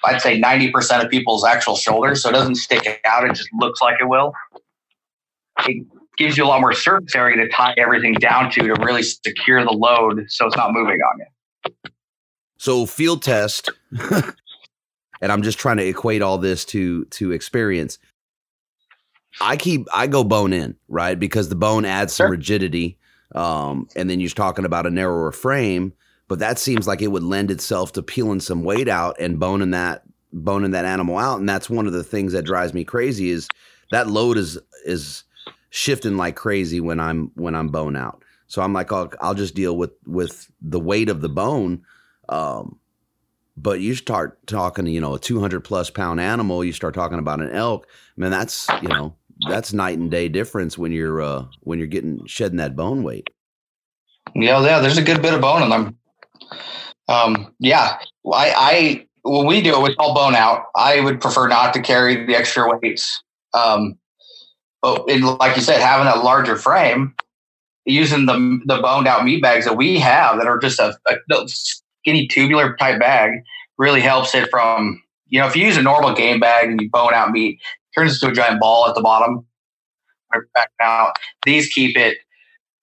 [0.05, 3.81] i'd say 90% of people's actual shoulders so it doesn't stick out it just looks
[3.81, 4.31] like it will.
[5.67, 5.85] It
[6.17, 9.65] gives you a lot more surface area to tie everything down to to really secure
[9.65, 11.91] the load so it's not moving on you.
[12.57, 13.69] So field test
[15.21, 17.97] and I'm just trying to equate all this to to experience.
[19.41, 21.19] I keep I go bone in, right?
[21.19, 22.97] Because the bone adds some rigidity.
[23.33, 25.93] Um, and then you're talking about a narrower frame,
[26.27, 29.71] but that seems like it would lend itself to peeling some weight out and boning
[29.71, 31.39] that boning that animal out.
[31.39, 33.47] And that's one of the things that drives me crazy is
[33.91, 35.23] that load is is
[35.69, 38.23] shifting like crazy when I'm when I'm bone out.
[38.47, 41.83] So I'm like, I'll, I'll just deal with with the weight of the bone.
[42.29, 42.79] Um,
[43.57, 47.41] but you start talking, you know, a 200 plus pound animal, you start talking about
[47.41, 47.87] an elk.
[48.17, 49.15] man, that's, you know,
[49.49, 53.29] that's night and day difference when you're, uh, when you're getting shedding that bone weight.
[54.33, 54.61] Yeah.
[54.61, 54.79] Yeah.
[54.79, 55.97] There's a good bit of bone in them.
[57.07, 57.97] Um, yeah.
[58.31, 60.65] I, I, when we do it, it's all bone out.
[60.75, 63.23] I would prefer not to carry the extra weights.
[63.53, 63.97] Um,
[64.81, 67.15] but in, like you said, having a larger frame,
[67.85, 71.15] using the the boned out meat bags that we have that are just a, a
[72.05, 73.31] skinny tubular type bag
[73.79, 76.89] really helps it from, you know, if you use a normal game bag and you
[76.89, 77.59] bone out meat,
[77.97, 79.45] turns into a giant ball at the bottom.
[80.53, 81.15] Back out.
[81.45, 82.17] These keep it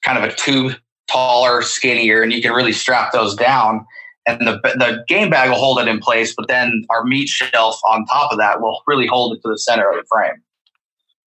[0.05, 0.73] kind of a tube
[1.07, 3.85] taller, skinnier, and you can really strap those down.
[4.27, 7.79] And the the game bag will hold it in place, but then our meat shelf
[7.87, 10.43] on top of that will really hold it to the center of the frame.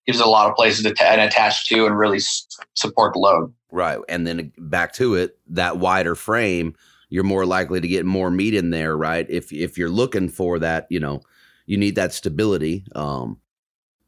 [0.08, 3.53] Gives a lot of places to t- attach to and really s- support the load.
[3.71, 6.75] Right, and then back to it, that wider frame
[7.15, 9.25] you're more likely to get more meat in there, right?
[9.30, 11.21] If if you're looking for that, you know,
[11.65, 12.84] you need that stability.
[12.93, 13.39] Um,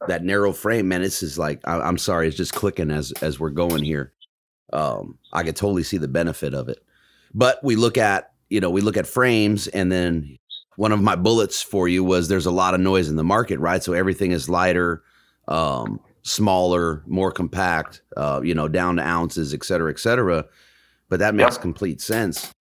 [0.10, 3.40] that narrow frame, man, this is like I, am sorry, it's just clicking as as
[3.40, 4.12] we're going here.
[4.74, 6.80] Um, I could totally see the benefit of it,
[7.34, 10.38] but we look at you know we look at frames, and then
[10.76, 13.58] one of my bullets for you was there's a lot of noise in the market,
[13.60, 13.82] right?
[13.82, 15.02] So everything is lighter,
[15.48, 20.44] um, smaller, more compact, uh, you know, down to ounces, et cetera, et cetera.
[21.08, 22.52] But that makes complete sense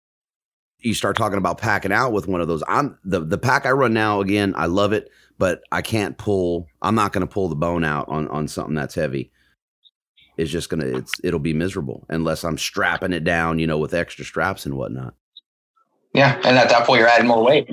[0.80, 2.62] you start talking about packing out with one of those.
[2.68, 4.20] I'm the the pack I run now.
[4.20, 6.68] Again, I love it, but I can't pull.
[6.82, 9.32] I'm not going to pull the bone out on on something that's heavy.
[10.36, 10.86] It's just gonna.
[10.86, 14.76] It's it'll be miserable unless I'm strapping it down, you know, with extra straps and
[14.76, 15.14] whatnot.
[16.12, 17.68] Yeah, and at that point, you're adding more weight.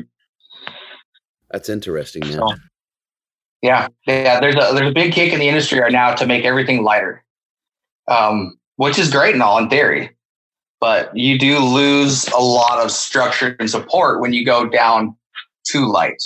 [1.51, 2.33] That's interesting, man.
[2.33, 2.53] So,
[3.61, 4.39] yeah, yeah.
[4.39, 7.23] There's a there's a big kick in the industry right now to make everything lighter,
[8.07, 10.15] um, which is great and all in theory
[10.83, 15.15] but you do lose a lot of structure and support when you go down
[15.65, 16.21] too light.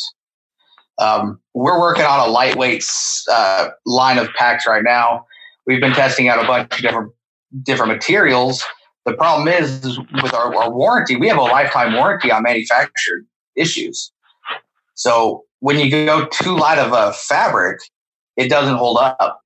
[0.98, 2.84] Um, we're working on a lightweight
[3.32, 5.28] uh, line of packs right now.
[5.68, 7.14] We've been testing out a bunch of different
[7.62, 8.64] different materials.
[9.06, 13.28] The problem is, is with our, our warranty, we have a lifetime warranty on manufactured
[13.56, 14.12] issues.
[14.96, 17.78] So when you go too light of a fabric,
[18.38, 19.44] it doesn't hold up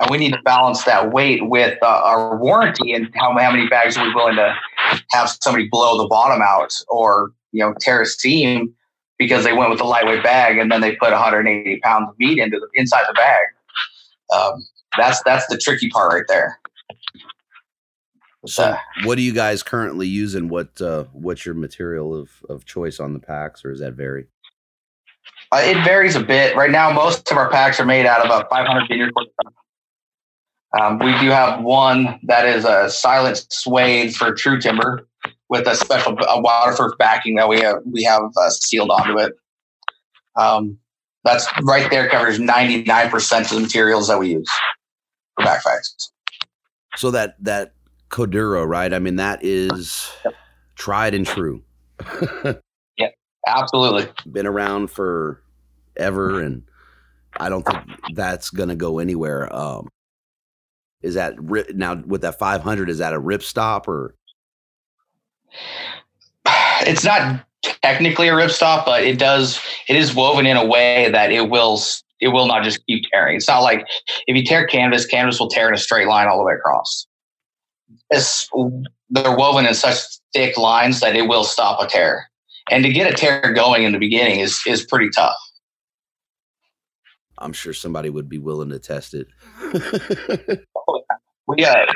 [0.00, 3.68] and we need to balance that weight with uh, our warranty and how, how many
[3.68, 4.54] bags are we willing to
[5.10, 8.74] have somebody blow the bottom out or you know tear a seam
[9.18, 12.38] because they went with a lightweight bag and then they put 180 pounds of meat
[12.38, 13.42] into the inside the bag.
[14.34, 14.66] Um,
[14.98, 16.58] that's that's the tricky part right there.
[18.46, 20.48] So, uh, what are you guys currently using?
[20.48, 24.26] What uh, what's your material of of choice on the packs, or does that vary?
[25.52, 26.56] Uh, it varies a bit.
[26.56, 29.10] Right now, most of our packs are made out of a 500 denier
[30.80, 35.06] um, we do have one that is a silent suede for true timber
[35.48, 39.34] with a special a waterproof backing that we have we have uh, sealed onto it.
[40.36, 40.78] Um,
[41.24, 44.50] that's right there covers ninety nine percent of the materials that we use
[45.36, 46.10] for backpacks.
[46.96, 47.72] So that that
[48.10, 48.92] Cordura, right?
[48.92, 50.34] I mean, that is yep.
[50.74, 51.62] tried and true.
[52.98, 53.08] yeah,
[53.46, 54.08] absolutely.
[54.30, 55.42] Been around for
[55.96, 56.62] ever, and
[57.38, 59.54] I don't think that's going to go anywhere.
[59.54, 59.88] Um,
[61.06, 61.40] is that
[61.74, 62.90] now with that 500?
[62.90, 64.14] Is that a rip stop or?
[66.82, 67.46] It's not
[67.82, 71.48] technically a rip stop but it does it is woven in a way that it
[71.48, 71.80] will
[72.20, 73.36] it will not just keep tearing.
[73.36, 73.86] It's not like
[74.26, 77.06] if you tear canvas, canvas will tear in a straight line all the way across.
[78.10, 78.48] It's,
[79.10, 79.98] they're woven in such
[80.32, 82.30] thick lines that it will stop a tear.
[82.70, 85.36] And to get a tear going in the beginning is is pretty tough.
[87.38, 89.28] I'm sure somebody would be willing to test it.
[91.46, 91.86] we uh,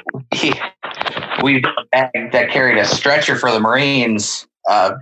[1.42, 4.46] we bag that carried a stretcher for the Marines.
[4.68, 4.92] Uh,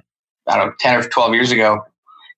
[0.48, 1.84] I don't know, ten or twelve years ago,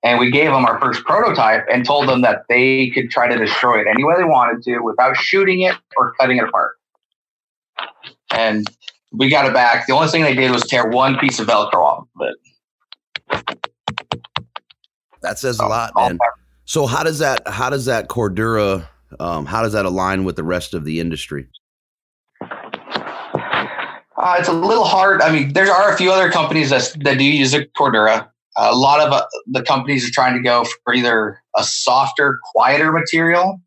[0.03, 3.39] and we gave them our first prototype and told them that they could try to
[3.39, 6.77] destroy it any way they wanted to without shooting it or cutting it apart.
[8.33, 8.67] And
[9.13, 9.87] we got it back.
[9.87, 12.37] The only thing they did was tear one piece of Velcro off of it.
[15.23, 16.19] That says a lot, man.
[16.65, 18.89] So how does that how does that Cordura
[19.19, 21.49] um, how does that align with the rest of the industry?
[24.21, 25.23] Uh, it's a little hard.
[25.23, 28.29] I mean, there are a few other companies that that do use a Cordura.
[28.57, 32.93] a lot of uh, the companies are trying to go for either a softer, quieter
[32.93, 33.61] material.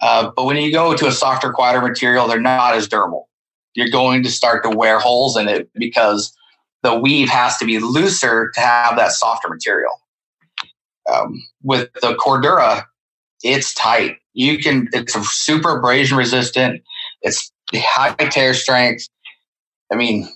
[0.00, 3.28] Uh, but when you go to a softer, quieter material, they're not as durable.
[3.74, 6.34] You're going to start to wear holes in it because
[6.82, 9.92] the weave has to be looser to have that softer material.
[11.12, 12.84] Um, with the Cordura,
[13.42, 14.16] it's tight.
[14.32, 16.82] You can, it's super abrasion resistant.
[17.20, 19.08] It's high tear strength.
[19.92, 20.28] I mean,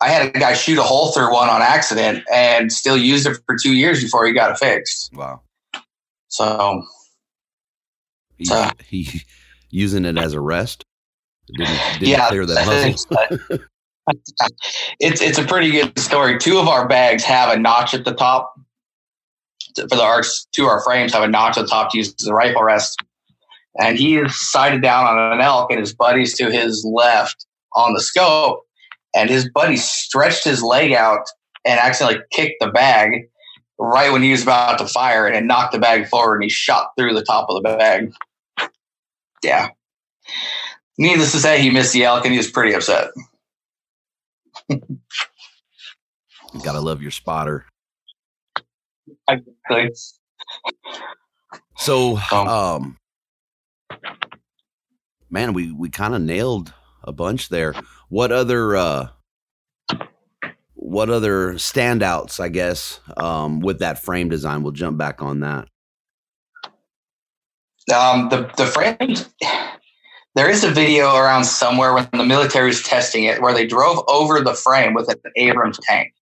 [0.00, 3.38] I had a guy shoot a hole through one on accident and still used it
[3.46, 5.10] for two years before he got it fixed.
[5.14, 5.40] Wow.
[6.28, 6.82] So,
[8.36, 9.22] he, so he
[9.70, 10.84] using it as a rest.
[11.46, 12.66] Didn't, didn't yeah, clear that
[15.00, 16.38] it's it's a pretty good story.
[16.38, 18.54] Two of our bags have a notch at the top
[19.76, 20.46] for the arcs.
[20.52, 22.62] Two of our frames have a notch at the top to use as a rifle
[22.62, 22.96] rest.
[23.80, 27.94] And he is sighted down on an elk, and his buddies to his left on
[27.94, 28.64] the scope.
[29.14, 31.26] And his buddy stretched his leg out
[31.64, 33.28] and accidentally kicked the bag
[33.78, 36.50] right when he was about to fire it and knocked the bag forward and he
[36.50, 38.12] shot through the top of the bag.
[39.42, 39.68] Yeah.
[40.98, 43.08] Needless to say, he missed the elk and he was pretty upset.
[44.68, 44.80] you
[46.62, 47.66] gotta love your spotter.
[49.28, 49.90] Exactly.
[51.76, 52.96] So, um, um
[55.30, 56.72] man, we we kind of nailed
[57.04, 57.74] a bunch there.
[58.08, 59.08] What other uh
[60.74, 64.62] what other standouts, I guess, um, with that frame design?
[64.62, 65.68] We'll jump back on that.
[67.92, 69.28] Um, the the frames.
[70.34, 74.02] There is a video around somewhere when the military was testing it, where they drove
[74.08, 76.12] over the frame with an Abrams tank,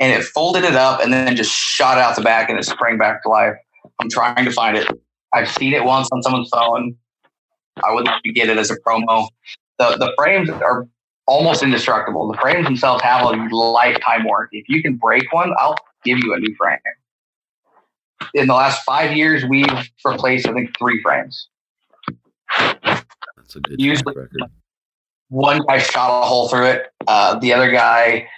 [0.00, 2.98] and it folded it up and then just shot out the back and it sprang
[2.98, 3.54] back to life.
[4.00, 4.88] I'm trying to find it.
[5.32, 6.96] I've seen it once on someone's phone.
[7.84, 9.28] I would like to get it as a promo.
[9.82, 10.86] The the frames are
[11.26, 12.30] almost indestructible.
[12.30, 14.58] The frames themselves have a lifetime warranty.
[14.58, 16.78] If you can break one, I'll give you a new frame.
[18.34, 19.66] In the last five years, we've
[20.04, 21.48] replaced I think three frames.
[22.58, 24.42] That's a good Usually, record.
[25.28, 26.86] One guy shot a hole through it.
[27.08, 28.28] Uh, the other guy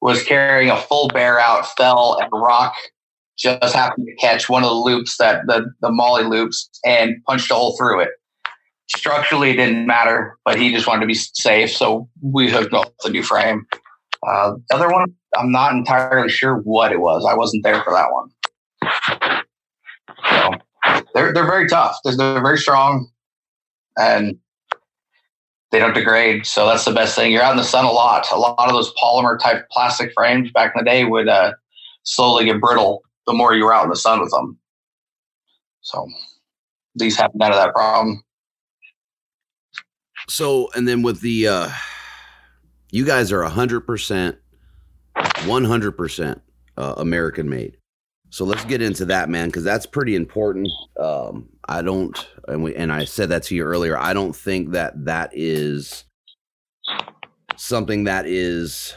[0.00, 2.74] was carrying a full bear out, fell, and rock
[3.36, 7.52] just happened to catch one of the loops that the the MOLLE loops and punched
[7.52, 8.10] a hole through it.
[8.96, 12.92] Structurally, it didn't matter, but he just wanted to be safe, so we hooked up
[13.04, 13.66] the new frame.
[14.26, 17.26] Uh, the other one, I'm not entirely sure what it was.
[17.28, 18.30] I wasn't there for that one.
[20.30, 21.96] So they're they're very tough.
[22.04, 23.08] They're, they're very strong,
[23.98, 24.38] and
[25.70, 26.46] they don't degrade.
[26.46, 27.30] So that's the best thing.
[27.30, 28.26] You're out in the sun a lot.
[28.32, 31.52] A lot of those polymer type plastic frames back in the day would uh,
[32.04, 34.58] slowly get brittle the more you were out in the sun with them.
[35.82, 36.06] So
[36.94, 38.24] these have none of that problem.
[40.28, 41.70] So, and then with the, uh,
[42.90, 44.36] you guys are 100%,
[45.16, 46.40] 100%
[46.76, 47.76] uh, American made.
[48.30, 50.68] So let's get into that, man, because that's pretty important.
[51.00, 53.96] Um, I don't, and we, and I said that to you earlier.
[53.96, 56.04] I don't think that that is
[57.56, 58.94] something that is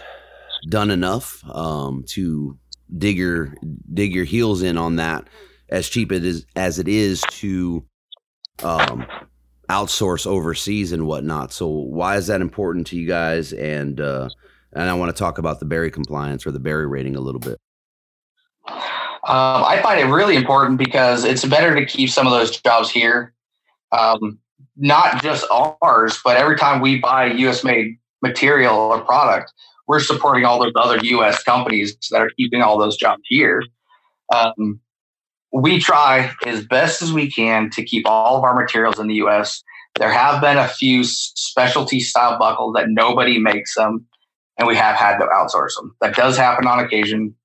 [0.69, 2.57] done enough um, to
[2.97, 3.55] dig your
[3.93, 5.27] dig your heels in on that.
[5.69, 7.85] As cheap it is as it is to
[8.63, 9.05] um,
[9.71, 11.53] outsource overseas and whatnot.
[11.53, 13.53] So why is that important to you guys?
[13.53, 14.29] And uh,
[14.73, 17.39] and I want to talk about the Berry compliance or the Berry rating a little
[17.39, 17.57] bit.
[18.67, 22.89] Um, I find it really important because it's better to keep some of those jobs
[22.89, 23.33] here.
[23.91, 24.39] Um,
[24.77, 29.53] not just ours, but every time we buy US made material or product,
[29.87, 33.61] we're supporting all those other US companies that are keeping all those jobs here.
[34.33, 34.79] Um,
[35.53, 39.15] we try as best as we can to keep all of our materials in the
[39.15, 39.63] US.
[39.99, 44.05] There have been a few specialty style buckles that nobody makes them,
[44.57, 45.95] and we have had to outsource them.
[45.99, 47.35] That does happen on occasion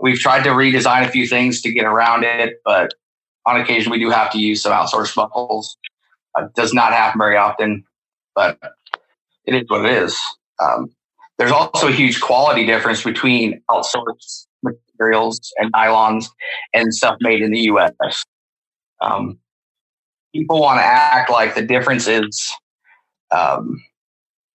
[0.00, 2.92] We've tried to redesign a few things to get around it, but
[3.46, 5.76] on occasion we do have to use some outsourced buckles.
[6.34, 7.84] Uh, does not happen very often,
[8.34, 8.58] but
[9.46, 10.18] it is what it is.
[10.62, 10.90] Um,
[11.38, 14.46] there's also a huge quality difference between outsourced
[14.98, 16.26] materials and nylons
[16.72, 18.24] and stuff made in the U.S.
[19.00, 19.38] Um,
[20.34, 22.52] people want to act like the difference is
[23.30, 23.82] um,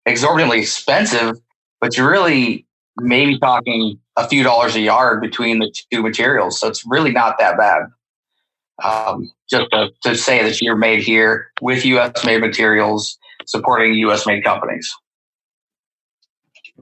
[0.05, 1.37] exorbitantly expensive,
[1.79, 2.65] but you're really
[2.97, 6.59] maybe talking a few dollars a yard between the two materials.
[6.59, 7.83] So it's really not that bad.
[8.83, 12.25] Um, just to, to, say that you're made here with U.S.
[12.25, 13.15] made materials,
[13.45, 14.25] supporting U.S.
[14.25, 14.91] made companies.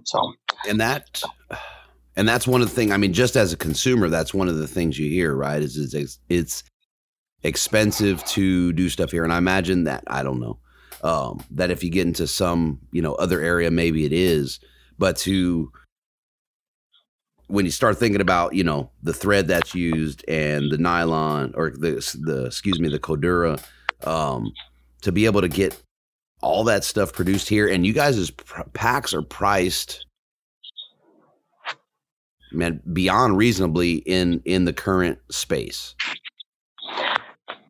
[0.05, 0.34] So,
[0.68, 1.22] and that,
[2.20, 2.91] and that's one of the things.
[2.91, 5.61] I mean, just as a consumer, that's one of the things you hear, right?
[5.61, 6.63] Is it's it's
[7.43, 10.59] expensive to do stuff here, and I imagine that I don't know
[11.01, 14.59] um, that if you get into some you know other area, maybe it is,
[14.97, 15.72] but to
[17.47, 21.70] when you start thinking about you know the thread that's used and the nylon or
[21.70, 21.91] the
[22.22, 23.63] the excuse me the Cordura,
[24.05, 24.51] um,
[25.03, 25.82] to be able to get
[26.41, 30.05] all that stuff produced here, and you guys' pr- packs are priced,
[32.52, 35.95] man, beyond reasonably in in the current space.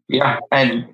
[0.07, 0.87] Yeah, and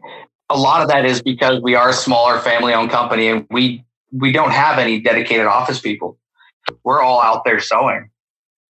[0.50, 4.32] a lot of that is because we are a smaller family-owned company, and we we
[4.32, 6.18] don't have any dedicated office people.
[6.84, 8.10] We're all out there sewing.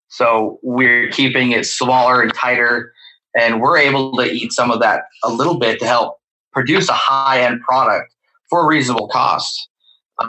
[0.09, 2.93] So we're keeping it smaller and tighter,
[3.39, 6.19] and we're able to eat some of that a little bit to help
[6.53, 8.15] produce a high end product
[8.51, 9.69] for a reasonable cost.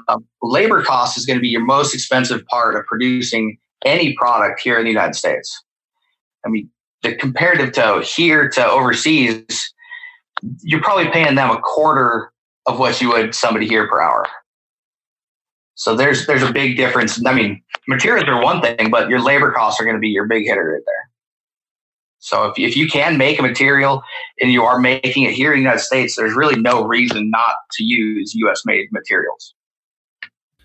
[0.07, 4.61] Um, labor cost is going to be your most expensive part of producing any product
[4.61, 5.63] here in the United States.
[6.45, 6.69] I mean,
[7.01, 9.73] the comparative to here to overseas,
[10.61, 12.31] you're probably paying them a quarter
[12.65, 14.25] of what you would somebody here per hour.
[15.75, 17.25] So there's there's a big difference.
[17.25, 20.27] I mean, materials are one thing, but your labor costs are going to be your
[20.27, 21.09] big hitter right there.
[22.19, 24.01] So if, if you can make a material
[24.39, 27.55] and you are making it here in the United States, there's really no reason not
[27.73, 28.61] to use U.S.
[28.65, 29.53] made materials.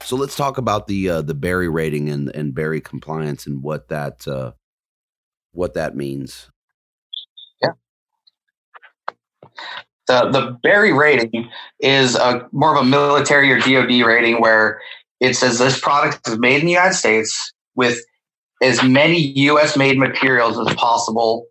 [0.03, 3.89] So let's talk about the uh, the Berry rating and and Berry compliance and what
[3.89, 4.53] that uh,
[5.53, 6.51] what that means.
[7.63, 7.71] Yeah.
[10.07, 14.81] The the Berry rating is a more of a military or DoD rating where
[15.21, 18.01] it says this product is made in the United States with
[18.63, 21.47] as many US made materials as possible.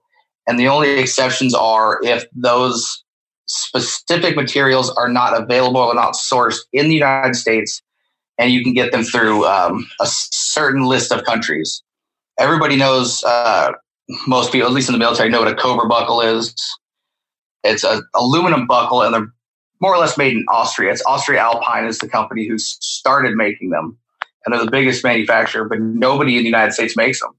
[0.47, 3.03] And the only exceptions are if those
[3.47, 7.81] specific materials are not available or not sourced in the United States,
[8.37, 11.81] and you can get them through um, a certain list of countries.
[12.39, 13.71] Everybody knows, uh,
[14.27, 16.55] most people, at least in the military, know what a Cobra buckle is.
[17.63, 19.33] It's an aluminum buckle, and they're
[19.81, 20.91] more or less made in Austria.
[20.91, 23.97] It's AustriAlpin is the company who started making them,
[24.45, 25.65] and they're the biggest manufacturer.
[25.65, 27.31] But nobody in the United States makes them,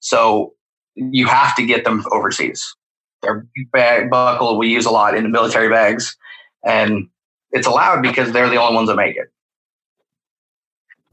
[0.00, 0.54] so
[0.94, 2.74] you have to get them overseas.
[3.22, 6.16] They're bag buckle we use a lot in the military bags,
[6.64, 7.08] and
[7.50, 9.26] it's allowed because they're the only ones that make it.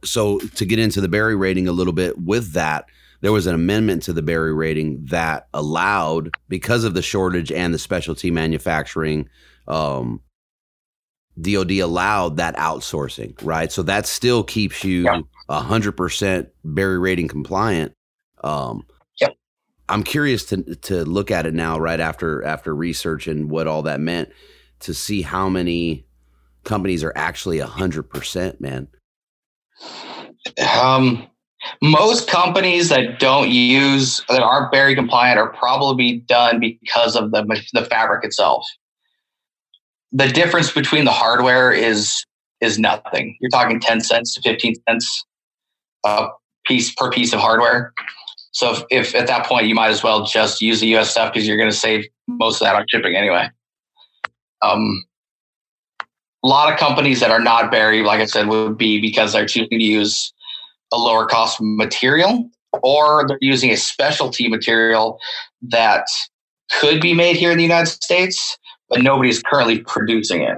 [0.04, 2.86] So to get into the Berry rating a little bit with that,
[3.22, 7.74] there was an amendment to the Berry rating that allowed, because of the shortage and
[7.74, 9.30] the specialty manufacturing
[9.68, 10.22] um,
[11.39, 13.72] DoD allowed that outsourcing, right?
[13.72, 15.08] So that still keeps you
[15.49, 17.93] a hundred percent Berry rating compliant.
[18.43, 18.86] Um,
[19.20, 19.36] yep.
[19.89, 23.84] I'm curious to to look at it now, right after after research and what all
[23.84, 24.30] that meant,
[24.82, 26.06] to see how many
[26.66, 28.88] companies are actually a hundred percent, man.
[30.86, 31.27] Um,
[31.81, 37.43] most companies that don't use that aren't Berry compliant are probably done because of the
[37.73, 38.67] the fabric itself
[40.13, 42.23] the difference between the hardware is
[42.61, 43.36] is nothing.
[43.41, 45.25] You're talking 10 cents to 15 cents
[46.05, 46.27] a
[46.65, 47.93] piece per piece of hardware.
[48.51, 51.34] So if, if at that point you might as well just use the US stuff
[51.34, 53.49] because you're going to save most of that on shipping anyway.
[54.61, 55.03] Um,
[56.44, 59.46] a lot of companies that are not Berry, like I said, would be because they're
[59.46, 60.34] choosing to use
[60.91, 62.50] a lower cost material
[62.82, 65.20] or they're using a specialty material
[65.62, 66.06] that
[66.80, 68.58] could be made here in the United States
[68.94, 70.58] but nobody's currently producing it.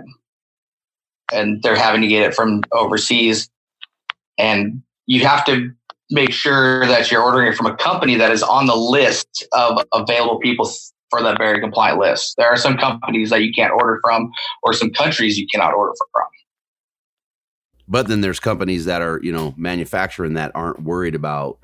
[1.32, 3.50] And they're having to get it from overseas.
[4.38, 5.72] And you have to
[6.12, 9.80] make sure that you're ordering it from a company that is on the list of
[9.94, 10.70] available people
[11.16, 12.36] for that Berry compliant list.
[12.38, 14.32] There are some companies that you can't order from,
[14.64, 16.24] or some countries you cannot order from.
[17.88, 21.60] But then there's companies that are, you know, manufacturing that aren't worried about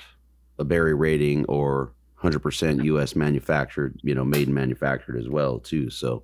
[0.59, 2.85] a Berry rating or 100% mm-hmm.
[2.85, 5.89] US manufactured, you know, made and manufactured as well too.
[5.89, 6.23] So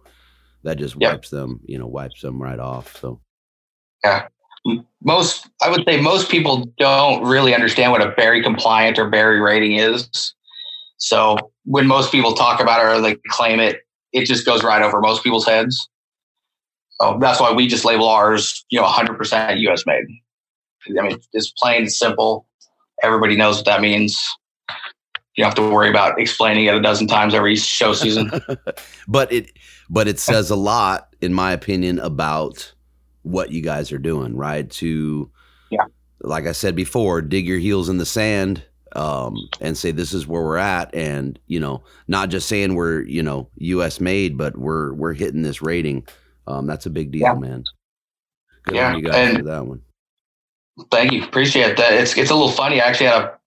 [0.64, 1.40] that just wipes yep.
[1.40, 2.96] them, you know, wipes them right off.
[2.98, 3.20] So,
[4.04, 4.28] yeah,
[5.04, 9.42] most I would say most people don't really understand what a Berry compliant or Berry
[9.42, 10.36] rating is.
[10.98, 13.82] So when most people talk about it or they claim it,
[14.14, 15.90] it just goes right over most people's heads.
[17.00, 20.06] So that's why we just label ours, you know, 100% US made.
[20.98, 22.48] I mean, it's plain and simple.
[23.04, 24.20] Everybody knows what that means.
[25.36, 28.32] You don't have to worry about explaining it a dozen times every show season.
[29.08, 29.52] but it
[29.88, 32.74] but it says a lot, in my opinion, about
[33.22, 34.68] what you guys are doing, right?
[34.72, 35.30] To
[35.70, 35.86] yeah,
[36.22, 38.64] like I said before, dig your heels in the sand
[38.96, 43.02] um, and say this is where we're at, and you know, not just saying we're
[43.02, 44.00] you know U.S.
[44.00, 46.08] made, but we're we're hitting this rating.
[46.48, 47.34] Um, that's a big deal, yeah.
[47.34, 47.64] man.
[48.64, 49.82] Good yeah, you guys for that one.
[50.92, 51.94] Thank you, appreciate that.
[51.94, 52.82] It's it's a little funny.
[52.82, 53.38] I actually had a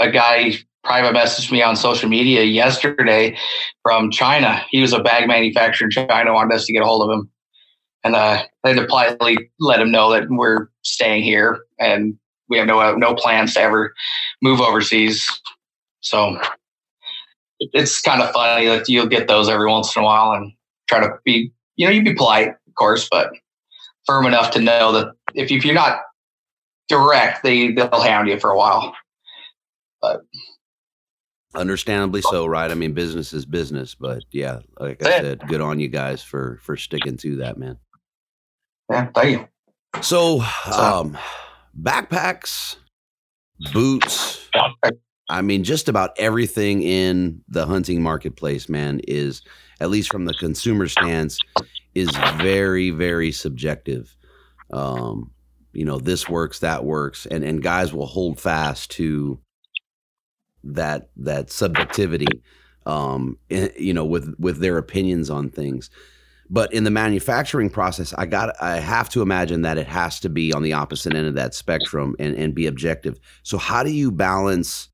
[0.00, 3.36] a guy private message me on social media yesterday
[3.82, 4.64] from China.
[4.70, 7.30] He was a bag manufacturer in China, wanted us to get a hold of him.
[8.04, 12.18] And uh, I had to politely let him know that we're staying here and
[12.52, 13.94] we have no no plans to ever
[14.42, 15.26] move overseas.
[16.00, 16.38] So
[17.58, 20.52] it's kind of funny that you'll get those every once in a while and
[20.86, 23.30] try to be, you know, you'd be polite, of course, but
[24.04, 26.00] firm enough to know that if, if you're not
[26.88, 28.94] direct, they they'll hound you for a while.
[30.02, 30.20] But
[31.54, 32.70] Understandably so, right?
[32.70, 36.58] I mean, business is business, but yeah, like I said, good on you guys for
[36.62, 37.78] for sticking to that, man.
[38.90, 39.48] Yeah, thank you.
[40.02, 40.42] So,
[40.72, 41.16] um,
[41.80, 42.76] backpacks,
[43.72, 44.48] boots.
[45.28, 49.42] I mean, just about everything in the hunting marketplace, man, is
[49.80, 51.38] at least from the consumer stance,
[51.94, 54.14] is very, very subjective.
[54.72, 55.30] Um,
[55.72, 59.40] you know, this works, that works, and and guys will hold fast to
[60.64, 62.26] that that subjectivity
[62.86, 65.90] um you know with with their opinions on things
[66.50, 70.28] but in the manufacturing process i got i have to imagine that it has to
[70.28, 73.90] be on the opposite end of that spectrum and and be objective so how do
[73.90, 74.88] you balance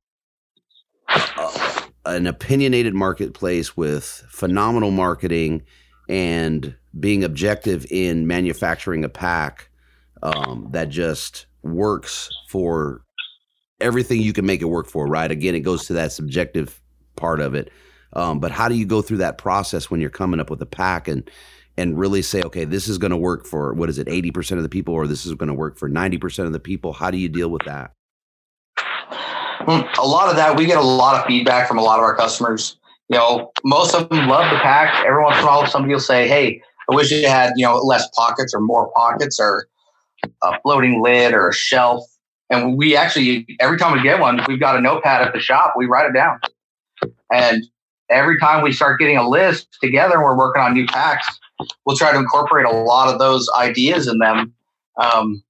[1.08, 5.62] uh, an opinionated marketplace with phenomenal marketing
[6.08, 9.68] and being objective in manufacturing a pack
[10.22, 13.02] um, that just works for
[13.80, 15.30] everything you can make it work for, right?
[15.30, 16.80] Again, it goes to that subjective
[17.16, 17.70] part of it.
[18.12, 20.66] Um, but how do you go through that process when you're coming up with a
[20.66, 21.28] pack and
[21.76, 24.58] and really say, okay, this is going to work for what is it, eighty percent
[24.58, 26.92] of the people, or this is going to work for ninety percent of the people?
[26.92, 27.92] How do you deal with that?
[29.66, 32.16] A lot of that, we get a lot of feedback from a lot of our
[32.16, 32.78] customers.
[33.08, 35.04] You know, most of them love the pack.
[35.04, 37.76] Every once in a while, somebody will say, "Hey, I wish it had you know
[37.76, 39.68] less pockets or more pockets or
[40.42, 42.04] a floating lid or a shelf."
[42.50, 45.74] And we actually, every time we get one, we've got a notepad at the shop.
[45.76, 46.40] We write it down.
[47.30, 47.64] And
[48.10, 51.26] every time we start getting a list together and we're working on new packs,
[51.84, 54.52] we'll try to incorporate a lot of those ideas in them.
[55.00, 55.42] Um,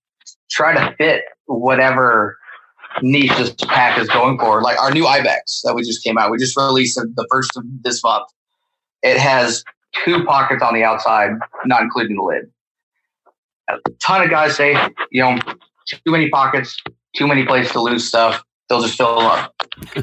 [0.51, 2.37] try to fit whatever
[3.03, 4.63] niche this pack is going for.
[4.63, 7.65] Like our new Ibex that we just came out, we just released the first of
[7.83, 8.29] this month.
[9.03, 9.65] It has
[10.05, 11.31] two pockets on the outside,
[11.65, 12.51] not including the lid.
[13.69, 14.75] A ton of guys say,
[15.11, 15.39] you know,
[15.87, 16.77] too many pockets,
[17.15, 18.43] too many places to lose stuff.
[18.69, 19.55] They'll just fill them up.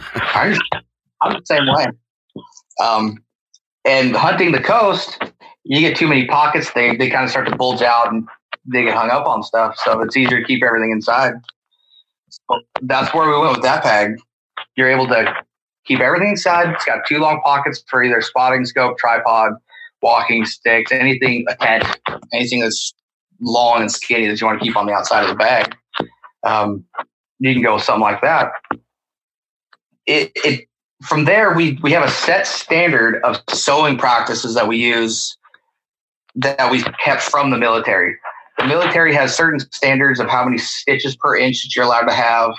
[1.22, 1.86] I'm the same way.
[2.82, 3.23] Um,
[3.86, 5.19] and hunting the coast,
[5.63, 6.71] you get too many pockets.
[6.73, 8.28] They they kind of start to bulge out and
[8.65, 9.78] they get hung up on stuff.
[9.84, 11.34] So it's easier to keep everything inside.
[12.30, 14.17] So that's where we went with that bag.
[14.76, 15.34] You're able to
[15.86, 16.73] keep everything inside.
[16.73, 19.53] It's got two long pockets for either spotting scope, tripod,
[20.01, 21.86] walking sticks, anything, a tent,
[22.34, 22.93] anything that's
[23.39, 25.76] long and skinny that you want to keep on the outside of the bag.
[26.43, 26.86] Um,
[27.39, 28.51] you can go with something like that.
[30.05, 30.67] It, it
[31.06, 35.38] from there we we have a set standard of sewing practices that we use
[36.36, 38.16] that we kept from the military.
[38.58, 42.14] The military has certain standards of how many stitches per inch that you're allowed to
[42.14, 42.51] have,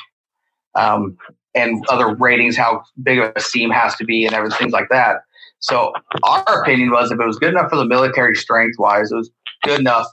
[0.74, 1.16] um,
[1.54, 5.22] and other ratings, how big of a seam has to be, and everything like that.
[5.60, 5.92] So
[6.22, 9.30] our opinion was if it was good enough for the military strength wise, it was
[9.62, 10.06] good enough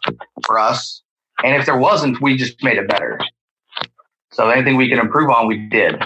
[0.45, 1.01] for us.
[1.43, 3.19] And if there wasn't, we just made it better.
[4.31, 6.01] So anything we could improve on, we did.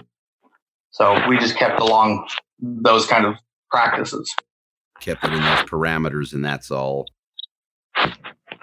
[0.97, 2.27] So we just kept along
[2.59, 3.35] those kind of
[3.69, 4.33] practices.
[4.99, 7.05] Kept it in those parameters, and that's all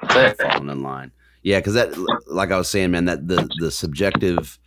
[0.09, 1.13] that's falling in line.
[1.45, 4.59] Yeah, because that, like I was saying, man, that the the subjective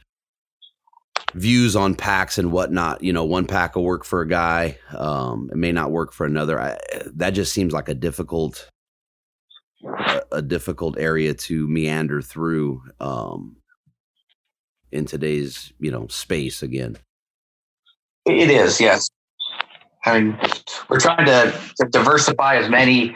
[1.34, 3.04] views on packs and whatnot.
[3.04, 6.26] You know, one pack will work for a guy, um, it may not work for
[6.26, 6.62] another.
[6.62, 6.78] I,
[7.16, 8.70] that just seems like a difficult
[9.84, 13.58] a, a difficult area to meander through um,
[14.90, 16.98] in today's you know space again.
[18.28, 19.10] It is, yes.
[20.06, 20.40] I mean,
[20.90, 21.54] we're trying to,
[21.92, 23.16] diversify as many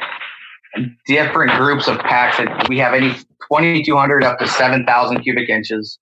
[1.06, 3.14] different groups of packs that we have any
[3.52, 6.00] 2200 up to 7000 cubic inches.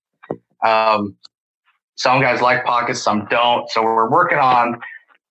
[0.64, 1.16] Um,
[1.96, 3.68] some guys like pockets some don't.
[3.70, 4.80] So we're working on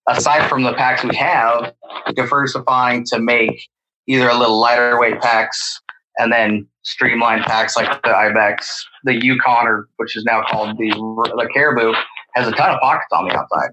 [0.07, 1.73] aside from the packs we have,
[2.15, 3.69] diversifying to make
[4.07, 5.81] either a little lighter weight packs
[6.17, 10.89] and then streamlined packs like the Ibex, the Yukon, or which is now called the
[10.89, 11.93] the Caribou,
[12.35, 13.71] has a ton of pockets on the outside.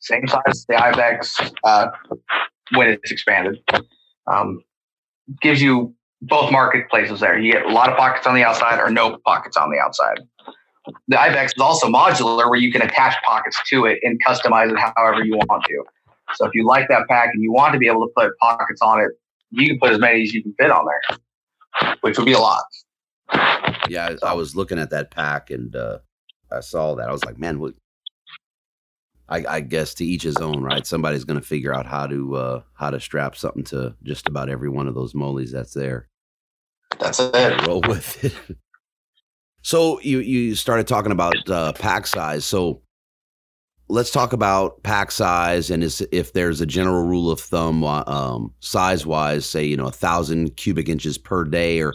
[0.00, 1.88] Same size as the Ibex uh,
[2.74, 3.58] when it's expanded.
[4.26, 4.62] Um,
[5.40, 7.38] gives you both marketplaces there.
[7.38, 10.20] You get a lot of pockets on the outside or no pockets on the outside.
[11.08, 14.78] The Ibex is also modular where you can attach pockets to it and customize it
[14.96, 15.84] however you want to.
[16.34, 18.80] So if you like that pack and you want to be able to put pockets
[18.82, 19.10] on it,
[19.50, 22.38] you can put as many as you can fit on there, which would be a
[22.38, 22.62] lot.
[23.88, 25.98] Yeah, I, was looking at that pack and uh,
[26.50, 27.08] I saw that.
[27.08, 27.74] I was like, man, what?
[29.30, 30.86] I, I guess to each his own, right?
[30.86, 34.48] Somebody's going to figure out how to uh, how to strap something to just about
[34.48, 36.08] every one of those moles that's there.
[36.98, 37.66] That's it.
[37.66, 38.56] Roll with it.
[39.62, 42.44] So you you started talking about uh, pack size.
[42.44, 42.80] So
[43.88, 48.54] let's talk about pack size and is, if there's a general rule of thumb um,
[48.60, 51.92] size wise, say you know a thousand cubic inches per day, or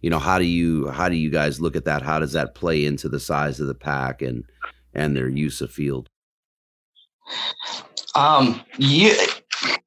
[0.00, 2.02] you know how do you how do you guys look at that?
[2.02, 4.44] How does that play into the size of the pack and
[4.94, 6.08] and their use of field?
[8.14, 9.14] Um, you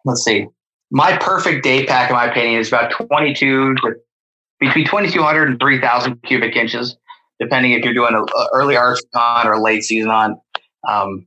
[0.06, 0.48] let's see.
[0.92, 3.96] My perfect day pack, in my opinion, is about 22 to
[4.60, 6.96] between 2,200 and 3,000 cubic inches,
[7.40, 10.38] depending if you're doing an early archery hunt or late season hunt.
[10.88, 11.26] Um,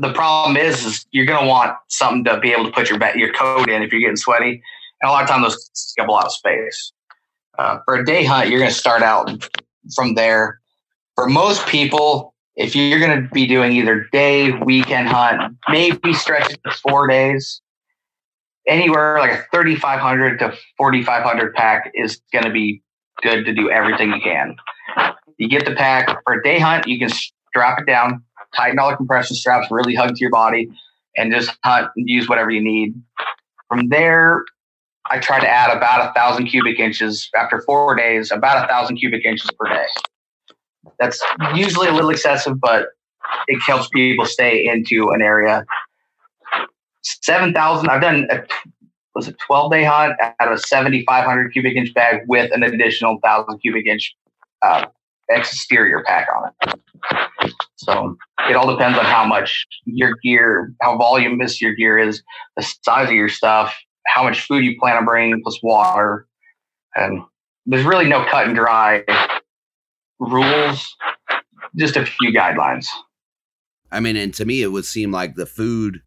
[0.00, 2.98] the problem is, is you're going to want something to be able to put your
[3.16, 4.62] your coat in if you're getting sweaty.
[5.00, 6.92] And a lot of times those take up a lot of space.
[7.58, 9.30] Uh, for a day hunt, you're going to start out
[9.94, 10.60] from there.
[11.14, 16.50] For most people, if you're going to be doing either day, weekend hunt, maybe stretch
[16.50, 17.60] it to four days,
[18.66, 22.82] anywhere like a 3,500 to 4,500 pack is going to be
[23.22, 24.56] good to do everything you can.
[25.38, 28.22] You get the pack for a day hunt, you can strap it down,
[28.54, 30.68] tighten all the compression straps, really hug to your body,
[31.16, 32.94] and just hunt and use whatever you need.
[33.68, 34.44] From there,
[35.10, 38.96] I try to add about a thousand cubic inches after four days, about a thousand
[38.96, 39.86] cubic inches per day.
[40.98, 41.22] That's
[41.54, 42.86] usually a little excessive, but
[43.48, 45.64] it helps people stay into an area.
[47.02, 47.88] Seven thousand.
[47.88, 48.44] I've done a,
[49.14, 52.52] was a twelve day hunt out of a seventy five hundred cubic inch bag with
[52.52, 54.14] an additional thousand cubic inch
[54.62, 54.86] uh,
[55.28, 57.52] exterior pack on it.
[57.76, 58.16] So
[58.48, 62.22] it all depends on how much your gear, how voluminous your gear is,
[62.56, 63.76] the size of your stuff,
[64.06, 66.26] how much food you plan on bringing, plus water,
[66.94, 67.22] and
[67.66, 69.04] there's really no cut and dry
[70.18, 70.96] rules,
[71.74, 72.86] just a few guidelines.
[73.90, 76.02] I mean, and to me, it would seem like the food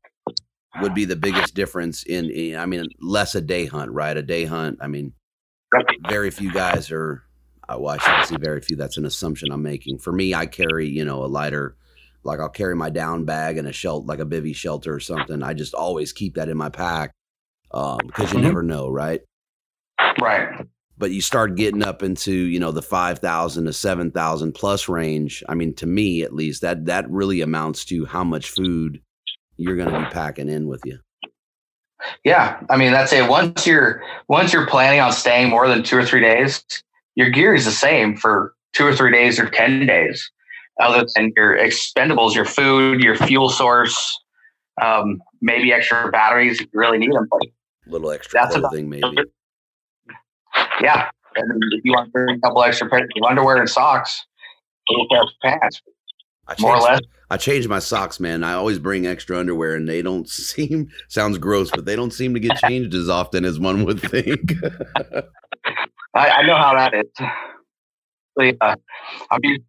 [0.82, 4.16] would be the biggest difference in, in, I mean, less a day hunt, right?
[4.16, 4.80] A day hunt.
[4.82, 5.14] I mean,
[6.07, 7.24] very few guys are.
[7.68, 8.76] Uh, well, I shouldn't say very few.
[8.76, 9.99] That's an assumption I'm making.
[9.99, 11.76] For me, I carry, you know, a lighter.
[12.24, 15.43] Like I'll carry my down bag and a shelter, like a bivy shelter or something.
[15.43, 17.12] I just always keep that in my pack
[17.72, 18.47] um, because you mm-hmm.
[18.47, 19.22] never know, right?
[20.20, 20.66] Right
[21.00, 25.56] but you start getting up into you know the 5000 to 7000 plus range i
[25.56, 29.02] mean to me at least that that really amounts to how much food
[29.58, 31.00] you're going to be packing in with you.
[32.24, 33.28] Yeah i mean that's it.
[33.28, 36.64] Once you're once you're planning on staying more than two or three days
[37.16, 40.32] your gear is the same for two or three days or 10 days
[40.80, 44.18] other than your expendables your food your fuel source
[44.82, 47.41] um, maybe extra batteries if you really need them but
[47.88, 49.30] little extra that's clothing about, maybe
[50.82, 51.10] yeah.
[51.36, 54.26] And if you want to bring a couple extra pairs of underwear and socks,
[54.89, 55.82] little pair of pants,
[56.60, 57.02] more or less.
[57.30, 58.43] I change my socks, man.
[58.43, 62.34] I always bring extra underwear, and they don't seem sounds gross, but they don't seem
[62.34, 64.54] to get changed as often as one would think.
[66.16, 67.06] I, I, know how that is.
[68.62, 68.76] uh,
[69.32, 69.64] I'm using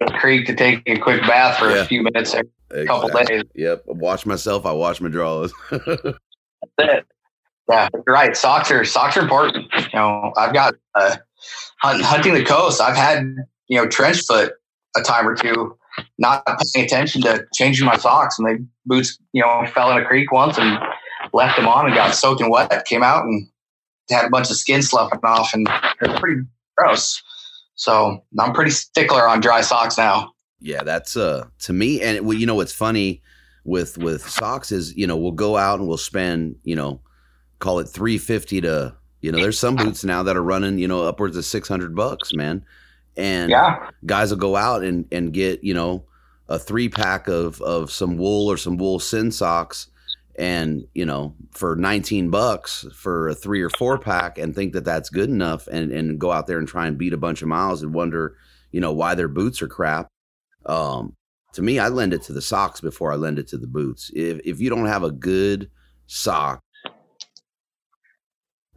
[0.00, 1.82] the creek to take a quick bath for yeah.
[1.82, 2.86] a few minutes every exactly.
[2.86, 3.42] couple days.
[3.54, 4.66] Yep, I wash myself.
[4.66, 5.52] I wash my drawers.
[5.70, 6.18] That's
[6.78, 7.06] it.
[7.68, 8.36] Yeah, you're right.
[8.36, 9.66] Socks are socks are important.
[9.74, 11.16] You know, I've got uh,
[11.80, 12.80] hunt, hunting the coast.
[12.80, 13.24] I've had
[13.68, 14.52] you know trench foot
[14.96, 15.76] a time or two,
[16.18, 20.04] not paying attention to changing my socks, and they boots you know fell in a
[20.04, 20.78] creek once and
[21.32, 22.84] left them on and got soaking wet.
[22.84, 23.48] Came out and
[24.10, 25.66] had a bunch of skin sloughing off, and
[26.00, 26.42] they're pretty
[26.76, 27.22] gross.
[27.76, 30.32] So I'm pretty stickler on dry socks now.
[30.60, 33.22] Yeah, that's uh to me, and well, you know what's funny
[33.64, 37.00] with with socks is you know we'll go out and we'll spend you know
[37.64, 41.02] call it 350 to you know there's some boots now that are running you know
[41.04, 42.62] upwards of 600 bucks man
[43.16, 43.88] and yeah.
[44.04, 46.04] guys will go out and and get you know
[46.48, 49.88] a three pack of of some wool or some wool sin socks
[50.38, 54.84] and you know for 19 bucks for a three or four pack and think that
[54.84, 57.48] that's good enough and and go out there and try and beat a bunch of
[57.48, 58.36] miles and wonder
[58.72, 60.06] you know why their boots are crap
[60.66, 61.14] um
[61.54, 64.10] to me, I lend it to the socks before I lend it to the boots.
[64.14, 65.70] If if you don't have a good
[66.06, 66.60] sock,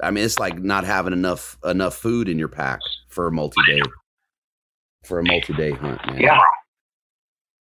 [0.02, 2.80] I mean, it's like not having enough enough food in your pack
[3.10, 3.82] for a multi day
[5.04, 6.06] for a multi day hunt.
[6.06, 6.20] Man.
[6.20, 6.39] Yeah.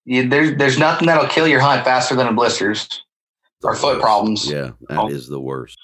[0.05, 0.27] yeah.
[0.27, 2.89] There's there's nothing that'll kill your hunt faster than a blisters
[3.63, 4.51] or foot problems.
[4.51, 5.09] Yeah, that oh.
[5.09, 5.79] is the worst.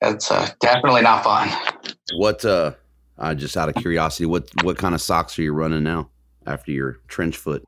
[0.00, 1.48] That's uh, definitely not fun.
[2.16, 2.72] What uh,
[3.18, 6.10] uh just out of curiosity, what what kind of socks are you running now
[6.46, 7.64] after your trench foot?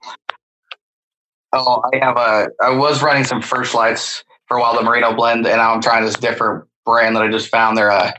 [1.52, 2.48] Oh, I have a.
[2.62, 5.80] I was running some First Lites for a while, the Merino blend, and now I'm
[5.82, 7.76] trying this different brand that I just found.
[7.76, 8.12] They're uh,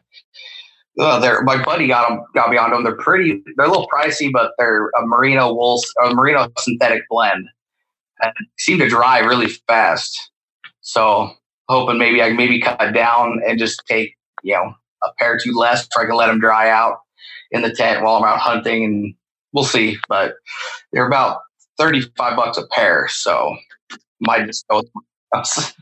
[1.00, 2.84] uh they're my buddy got them, got me on them.
[2.84, 3.44] They're pretty.
[3.58, 7.48] They're a little pricey, but they're a merino wool, a merino synthetic blend,
[8.22, 10.32] and seem to dry really fast.
[10.82, 11.32] So
[11.70, 14.74] hoping maybe I maybe cut down and just take you know
[15.04, 16.98] a pair or two less, so I can let them dry out
[17.52, 19.16] in the tent while I'm out hunting, and
[19.54, 19.98] we'll see.
[20.10, 20.34] But
[20.92, 21.40] they're about
[21.78, 23.56] thirty five bucks a pair, so
[24.22, 24.82] might just go.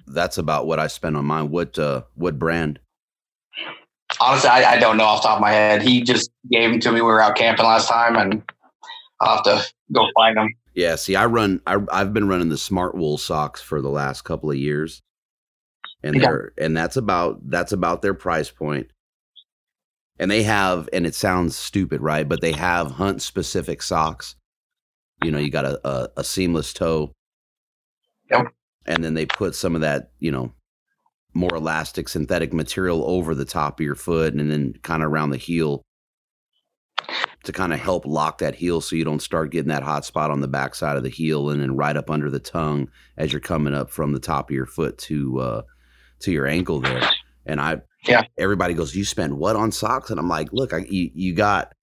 [0.07, 1.49] That's about what I spent on mine.
[1.49, 2.79] What uh, what brand?
[4.19, 5.81] Honestly, I, I, don't know off the top of my head.
[5.81, 7.01] He just gave them to me.
[7.01, 8.43] We were out camping last time, and
[9.19, 10.49] I'll have to go find them.
[10.75, 11.61] Yeah, see, I run.
[11.65, 15.01] I, I've been running the Smartwool socks for the last couple of years,
[16.03, 16.21] and yeah.
[16.21, 18.91] they're and that's about that's about their price point.
[20.19, 22.27] And they have, and it sounds stupid, right?
[22.29, 24.35] But they have hunt specific socks.
[25.23, 27.13] You know, you got a, a, a seamless toe.
[28.29, 28.53] Yep
[28.85, 30.53] and then they put some of that, you know,
[31.33, 35.31] more elastic synthetic material over the top of your foot and then kind of around
[35.31, 35.81] the heel
[37.43, 40.31] to kind of help lock that heel so you don't start getting that hot spot
[40.31, 43.41] on the backside of the heel and then right up under the tongue as you're
[43.41, 45.61] coming up from the top of your foot to uh
[46.19, 47.09] to your ankle there.
[47.45, 50.09] And I yeah, everybody goes, You spend what on socks?
[50.09, 51.73] And I'm like, look, I you, you got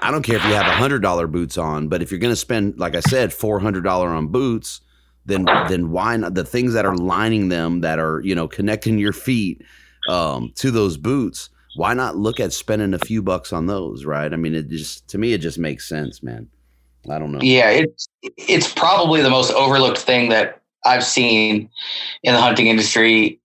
[0.00, 2.36] I don't care if you have a hundred dollar boots on, but if you're gonna
[2.36, 4.80] spend, like I said, four hundred dollar on boots,
[5.28, 8.98] then then why not the things that are lining them that are you know connecting
[8.98, 9.62] your feet
[10.08, 14.32] um, to those boots why not look at spending a few bucks on those right?
[14.32, 16.48] I mean it just to me it just makes sense man.
[17.08, 17.38] I don't know.
[17.40, 21.68] Yeah it's it's probably the most overlooked thing that i've seen
[22.22, 23.40] in the hunting industry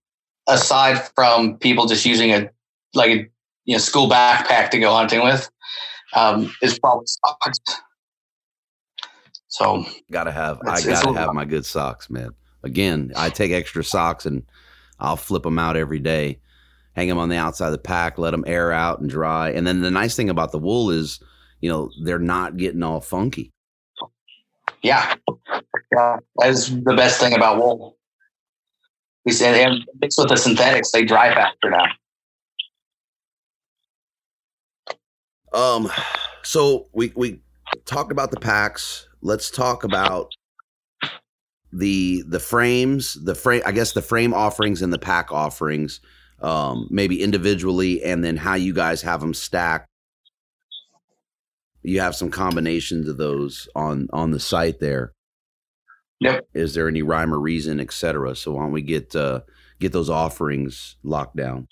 [0.48, 2.48] aside from people just using a
[2.94, 3.28] like a
[3.64, 5.50] you know school backpack to go hunting with
[6.14, 7.06] um, is probably
[9.54, 12.30] so gotta have I gotta have my good socks, man.
[12.64, 14.42] Again, I take extra socks and
[14.98, 16.40] I'll flip them out every day,
[16.96, 19.50] hang them on the outside of the pack, let them air out and dry.
[19.50, 21.20] And then the nice thing about the wool is,
[21.60, 23.52] you know, they're not getting all funky.
[24.82, 25.14] Yeah,
[25.92, 27.96] yeah, that's the best thing about wool.
[29.24, 31.86] We said, and mixed with the synthetics, they dry faster now.
[35.52, 35.92] Um,
[36.42, 37.40] so we we
[37.84, 40.30] talked about the packs let's talk about
[41.72, 43.62] the the frames, the frame.
[43.66, 46.00] I guess the frame offerings and the pack offerings,
[46.40, 49.88] um, maybe individually, and then how you guys have them stacked.
[51.82, 55.12] You have some combinations of those on on the site there.
[56.20, 56.46] Yep.
[56.54, 58.36] Is there any rhyme or reason, etc.?
[58.36, 59.40] So why don't we get uh,
[59.80, 61.66] get those offerings locked down?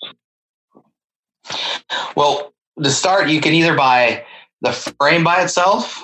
[2.15, 4.25] Well, to start, you can either buy
[4.61, 6.03] the frame by itself,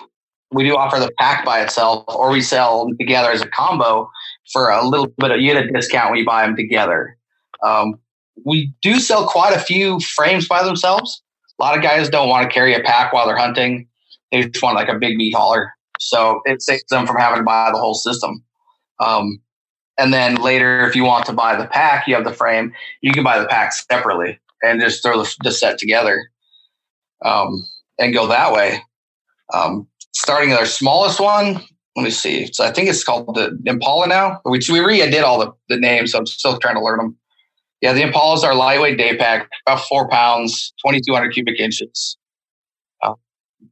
[0.51, 4.09] we do offer the pack by itself, or we sell them together as a combo
[4.51, 5.31] for a little bit.
[5.31, 7.17] Of, you get a discount when you buy them together.
[7.63, 7.95] Um,
[8.45, 11.21] we do sell quite a few frames by themselves.
[11.59, 13.87] A lot of guys don't want to carry a pack while they're hunting;
[14.31, 15.73] they just want like a big meat hauler.
[15.99, 18.43] So it saves them from having to buy the whole system.
[18.99, 19.41] Um,
[19.97, 22.73] and then later, if you want to buy the pack, you have the frame.
[23.01, 26.29] You can buy the pack separately and just throw the, the set together
[27.23, 27.67] um,
[27.99, 28.81] and go that way.
[29.53, 29.88] Um,
[30.19, 31.61] starting at our smallest one.
[31.95, 32.49] Let me see.
[32.53, 34.41] So I think it's called the Impala now.
[34.45, 37.17] We we redid all the, the names, so I'm still trying to learn them.
[37.81, 42.17] Yeah, the Impala is our lightweight day pack, about four pounds, 2,200 cubic inches.
[43.01, 43.13] Uh,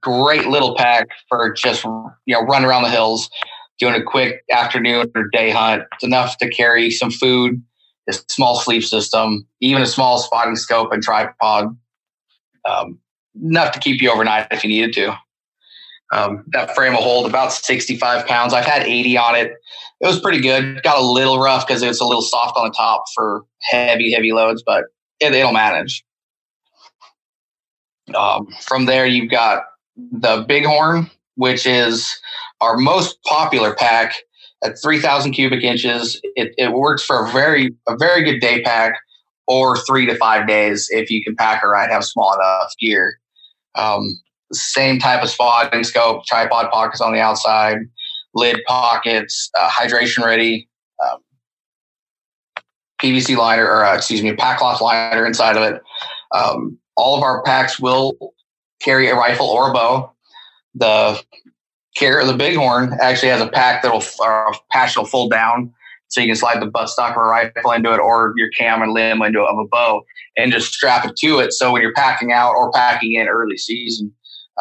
[0.02, 3.30] great little pack for just you know run around the hills,
[3.80, 5.84] doing a quick afternoon or day hunt.
[5.94, 7.62] It's enough to carry some food,
[8.10, 11.78] a small sleep system, even a small spotting scope and tripod.
[12.66, 13.00] Um,
[13.42, 15.18] enough to keep you overnight if you needed to.
[16.14, 18.54] Um, that frame will hold about 65 pounds.
[18.54, 19.52] I've had 80 on it.
[20.00, 20.82] It was pretty good.
[20.84, 24.14] Got a little rough because it was a little soft on the top for heavy,
[24.14, 24.86] heavy loads, but
[25.20, 26.04] it, will manage.
[28.16, 29.64] Um, from there, you've got
[29.98, 32.16] the Bighorn, which is
[32.62, 34.16] our most popular pack
[34.64, 36.20] at 3,000 cubic inches.
[36.36, 38.94] It, it works for a very, a very good day pack
[39.48, 43.20] or three to five days if you can pack it right, have small enough gear.
[43.76, 44.20] Um,
[44.54, 47.78] same type of spotting scope, tripod pockets on the outside,
[48.34, 50.70] lid pockets, uh, hydration ready,
[51.04, 51.20] um,
[53.02, 55.82] PVC liner, or uh, excuse me, pack cloth liner inside of it.
[56.32, 58.18] Um, all of our packs will
[58.82, 60.12] carry a rifle or a bow.
[60.76, 61.22] The
[61.96, 65.74] carrier, the Bighorn, actually has a pack that'll or a patch that'll fold down,
[66.08, 68.94] so you can slide the buttstock of a rifle into it, or your cam and
[68.94, 70.04] limb into of a bow,
[70.38, 71.54] and just strap it to it.
[71.54, 74.14] So when you're packing out or packing in early season,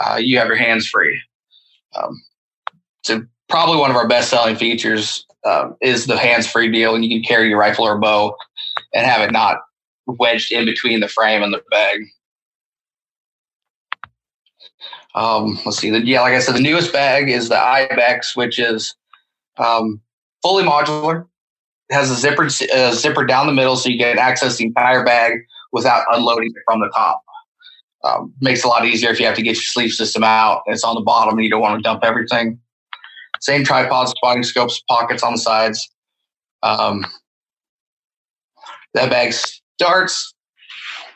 [0.02, 1.20] uh, you have your hands free.
[1.94, 2.22] Um,
[3.04, 7.04] so probably one of our best selling features uh, is the hands free deal, and
[7.04, 8.36] you can carry your rifle or bow
[8.94, 9.58] and have it not
[10.06, 12.00] wedged in between the frame and the bag.
[15.14, 15.90] Um, let's see.
[15.90, 18.94] The, yeah, like I said, the newest bag is the Ibex, which is
[19.56, 20.00] um,
[20.42, 21.26] fully modular.
[21.88, 25.04] It has a zipper uh, zipper down the middle, so you can access the entire
[25.04, 25.38] bag
[25.72, 27.22] without unloading it from the top.
[28.06, 30.62] Um, makes a lot easier if you have to get your sleeve system out.
[30.66, 32.58] It's on the bottom, and you don't want to dump everything.
[33.40, 35.88] Same tripod, spotting scopes, pockets on the sides.
[36.62, 37.04] Um,
[38.94, 40.34] that bag starts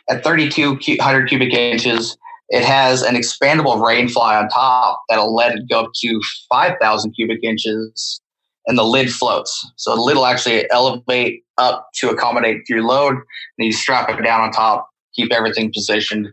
[0.08, 2.16] at 3,200 cubic inches
[2.50, 7.42] it has an expandable rainfly on top that'll let it go up to 5,000 cubic
[7.44, 8.20] inches
[8.66, 9.70] and the lid floats.
[9.76, 14.20] So the lid will actually elevate up to accommodate your load and you strap it
[14.22, 16.28] down on top, keep everything positioned,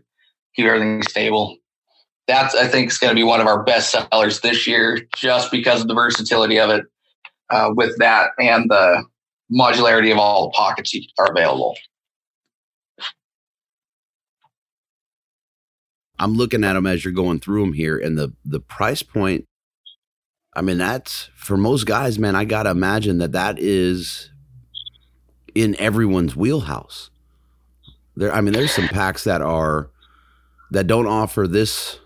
[0.58, 1.56] keep everything stable.
[2.26, 5.50] That's, I think, is going to be one of our best sellers this year just
[5.50, 6.84] because of the versatility of it
[7.50, 9.04] uh, with that and the
[9.50, 11.76] modularity of all the pockets are available.
[16.18, 19.44] I'm looking at them as you're going through them here, and the the price point.
[20.56, 22.34] I mean, that's for most guys, man.
[22.34, 24.28] I gotta imagine that that is
[25.54, 27.10] in everyone's wheelhouse.
[28.16, 29.90] There, I mean, there's some packs that are
[30.70, 31.98] that don't offer this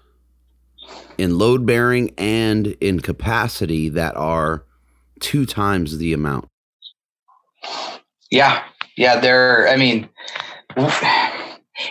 [1.18, 4.64] in load bearing and in capacity that are
[5.20, 6.48] two times the amount.
[8.30, 8.64] Yeah,
[8.96, 9.20] yeah.
[9.20, 9.68] They're.
[9.68, 10.08] I mean,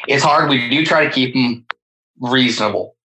[0.07, 0.49] it's hard.
[0.49, 1.65] We do try to keep them
[2.19, 2.95] reasonable.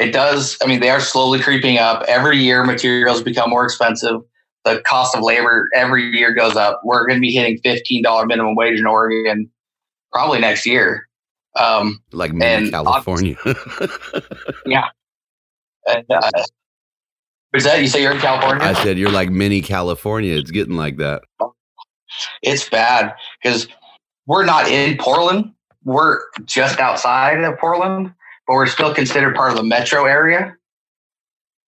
[0.00, 0.56] It does.
[0.62, 2.04] I mean, they are slowly creeping up.
[2.08, 4.20] Every year, materials become more expensive.
[4.64, 6.80] The cost of labor every year goes up.
[6.84, 9.50] We're going to be hitting fifteen dollar minimum wage in Oregon
[10.12, 11.07] probably next year.
[11.58, 13.36] Um, like in California.
[14.66, 14.84] yeah.
[15.86, 16.30] And, uh,
[17.54, 18.64] is that you say you're in California?
[18.64, 20.36] I said you're like mini California.
[20.36, 21.22] It's getting like that.
[22.42, 23.68] It's bad because
[24.26, 25.52] we're not in Portland.
[25.84, 28.12] We're just outside of Portland
[28.48, 30.56] but we're still considered part of the metro area.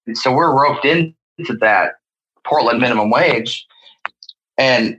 [0.06, 1.92] And so we're roped into that
[2.44, 3.66] Portland minimum wage.
[4.56, 4.98] And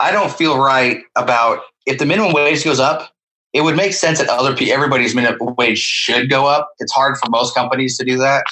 [0.00, 3.12] I don't feel right about if the minimum wage goes up,
[3.52, 6.70] it would make sense that other people, everybody's minimum wage should go up.
[6.78, 8.44] It's hard for most companies to do that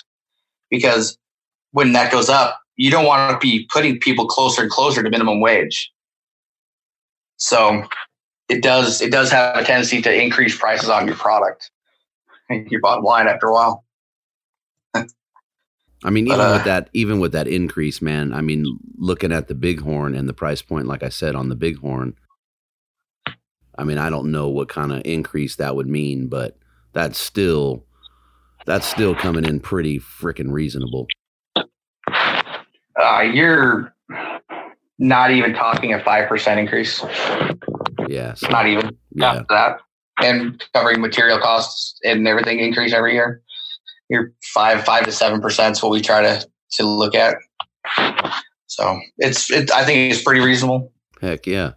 [0.70, 1.18] because
[1.72, 5.11] when that goes up, you don't want to be putting people closer and closer to
[5.11, 5.92] minimum wage.
[7.36, 7.84] So
[8.49, 11.70] it does it does have a tendency to increase prices on your product
[12.51, 13.84] your bottom line after a while.
[16.05, 18.32] I mean, even but, uh, with that, even with that increase, man.
[18.32, 21.57] I mean, looking at the Bighorn and the price point, like I said on the
[21.57, 22.14] Bighorn,
[23.79, 26.57] I mean, I don't know what kind of increase that would mean, but
[26.93, 27.85] that's still
[28.64, 31.07] that's still coming in pretty freaking reasonable.
[31.57, 33.95] Uh, you're
[34.99, 37.05] not even talking a five percent increase.
[38.09, 39.43] Yeah, so, not even yeah.
[39.49, 39.81] that
[40.22, 43.43] and covering material costs and everything increase every year.
[44.09, 47.37] You're five five to seven percent is what we try to to look at.
[48.66, 49.70] So it's it.
[49.72, 50.93] I think it's pretty reasonable.
[51.20, 51.72] Heck yeah,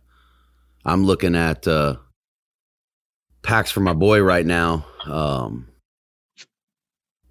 [0.86, 1.98] I'm looking at uh,
[3.42, 4.86] packs for my boy right now.
[5.06, 5.68] Um,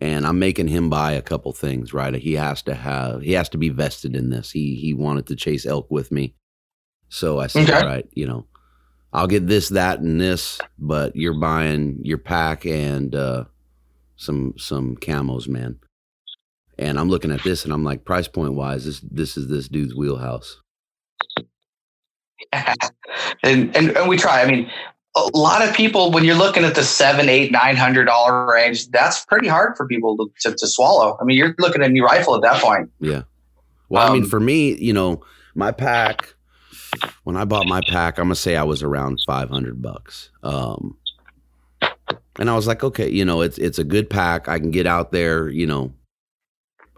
[0.00, 1.92] and I'm making him buy a couple things.
[1.92, 4.50] Right, he has to have he has to be vested in this.
[4.50, 6.34] He he wanted to chase elk with me,
[7.08, 7.80] so I said, okay.
[7.80, 8.46] all right, you know,
[9.12, 13.44] I'll get this, that, and this, but you're buying your pack and uh,
[14.16, 15.78] some some camos, man.
[16.78, 19.68] And I'm looking at this and I'm like, price point wise, this this is this
[19.68, 20.60] dude's wheelhouse.
[22.52, 24.42] and, and and we try.
[24.42, 24.70] I mean,
[25.16, 28.88] a lot of people when you're looking at the seven, eight, nine hundred dollar range,
[28.88, 31.18] that's pretty hard for people to, to, to swallow.
[31.20, 32.90] I mean, you're looking at a new rifle at that point.
[33.00, 33.22] Yeah.
[33.88, 35.24] Well, um, I mean, um, for me, you know,
[35.54, 36.34] my pack
[37.24, 40.30] when I bought my pack, I'm gonna say I was around 500 bucks.
[40.42, 40.96] Um,
[42.38, 44.48] and I was like, okay, you know, it's it's a good pack.
[44.48, 45.92] I can get out there, you know.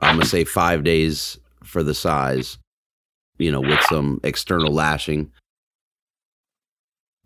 [0.02, 2.58] I'm gonna say five days for the size,
[3.40, 5.32] you know, with some external lashing.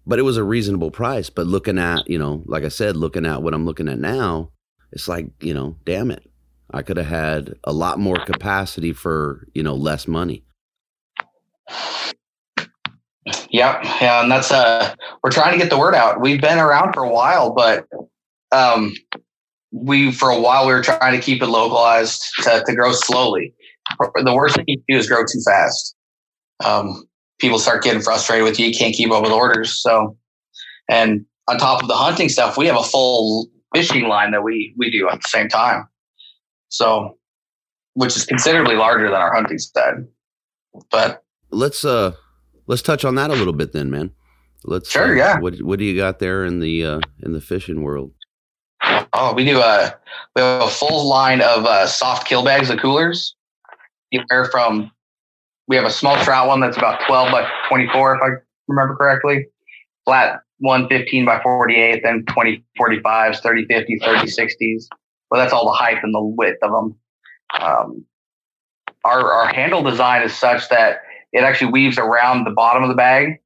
[0.06, 1.30] but it was a reasonable price.
[1.30, 4.50] But looking at, you know, like I said, looking at what I'm looking at now,
[4.92, 6.30] it's like, you know, damn it.
[6.70, 10.44] I could have had a lot more capacity for, you know, less money.
[13.50, 13.84] Yep.
[14.00, 14.22] Yeah.
[14.22, 16.20] And that's, uh, we're trying to get the word out.
[16.20, 17.86] We've been around for a while, but,
[18.52, 18.94] um,
[19.72, 23.54] we, for a while, we were trying to keep it localized to, to grow slowly.
[23.98, 25.96] The worst thing you do is grow too fast.
[26.62, 28.66] Um, people start getting frustrated with you.
[28.66, 29.82] You can't keep up with orders.
[29.82, 30.16] So,
[30.88, 34.74] and on top of the hunting stuff, we have a full fishing line that we
[34.76, 35.88] we do at the same time.
[36.68, 37.18] So,
[37.94, 40.06] which is considerably larger than our hunting side.
[40.90, 42.12] But let's uh
[42.66, 44.10] let's touch on that a little bit then, man.
[44.64, 45.38] Let's sure, uh, yeah.
[45.38, 48.12] What what do you got there in the uh in the fishing world?
[49.12, 49.94] Oh, we do a
[50.34, 53.36] we have a full line of uh, soft kill bags and coolers.
[54.12, 54.90] Anywhere from
[55.66, 58.28] we have a small trout one that's about 12 by 24, if I
[58.68, 59.46] remember correctly.
[60.04, 64.84] Flat one 15 by 48, then 20 45s, 30 50s, 30 60s.
[65.30, 66.96] Well, that's all the height and the width of them.
[67.60, 68.04] Um,
[69.04, 70.98] our, our handle design is such that
[71.32, 73.40] it actually weaves around the bottom of the bag.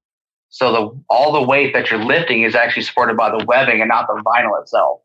[0.50, 3.88] So the all the weight that you're lifting is actually supported by the webbing and
[3.88, 5.00] not the vinyl itself.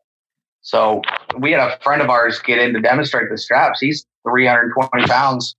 [0.62, 1.02] So
[1.38, 3.80] we had a friend of ours get in to demonstrate the straps.
[3.80, 5.54] He's 320 pounds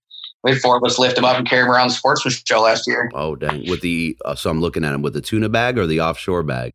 [0.45, 2.61] we had four of us lift him up and carry him around the sportsman show
[2.61, 3.09] last year.
[3.15, 3.67] Oh dang!
[3.67, 6.43] With the uh, so I'm looking at him with the tuna bag or the offshore
[6.43, 6.71] bag.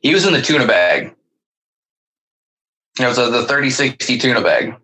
[0.00, 1.14] He was in the tuna bag.
[2.98, 4.76] It was a, the 3060 tuna bag.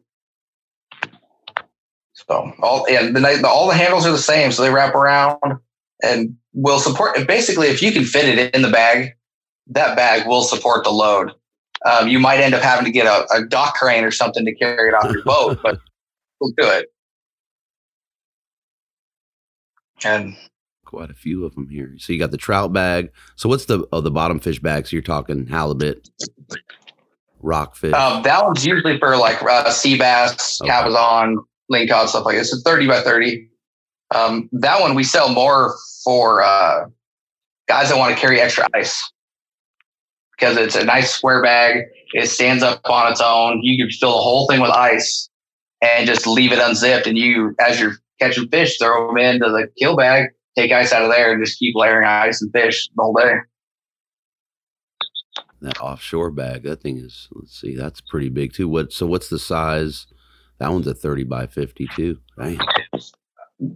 [2.13, 5.41] So all and the, the all the handles are the same, so they wrap around
[6.03, 7.27] and will support.
[7.27, 9.15] Basically, if you can fit it in the bag,
[9.69, 11.33] that bag will support the load.
[11.91, 14.55] Um, you might end up having to get a, a dock crane or something to
[14.55, 15.79] carry it off your boat, but
[16.41, 16.93] we'll do it.
[20.05, 20.37] And
[20.91, 21.95] quite a few of them here.
[21.99, 23.13] So you got the trout bag.
[23.37, 24.87] So what's the oh the bottom fish bag?
[24.87, 26.09] So you're talking halibut,
[27.41, 27.93] rockfish.
[27.93, 30.71] Um, that one's usually for like uh, sea bass, okay.
[30.71, 31.39] cabezon,
[31.71, 32.53] lingcod, stuff like this.
[32.53, 33.49] It's thirty by thirty.
[34.13, 36.87] Um, that one we sell more for uh,
[37.69, 39.01] guys that want to carry extra ice
[40.33, 41.85] because it's a nice square bag.
[42.13, 43.61] It stands up on its own.
[43.63, 45.29] You can fill the whole thing with ice
[45.81, 47.07] and just leave it unzipped.
[47.07, 51.03] And you, as you're catching fish, throw them into the kill bag, take ice out
[51.03, 53.35] of there, and just keep layering ice and fish the whole day.
[55.63, 57.29] That offshore bag, that thing is.
[57.33, 58.69] Let's see, that's pretty big too.
[58.69, 58.93] What?
[58.93, 60.07] So what's the size?
[60.59, 62.19] That one's a thirty by fifty too.
[62.37, 62.59] Right?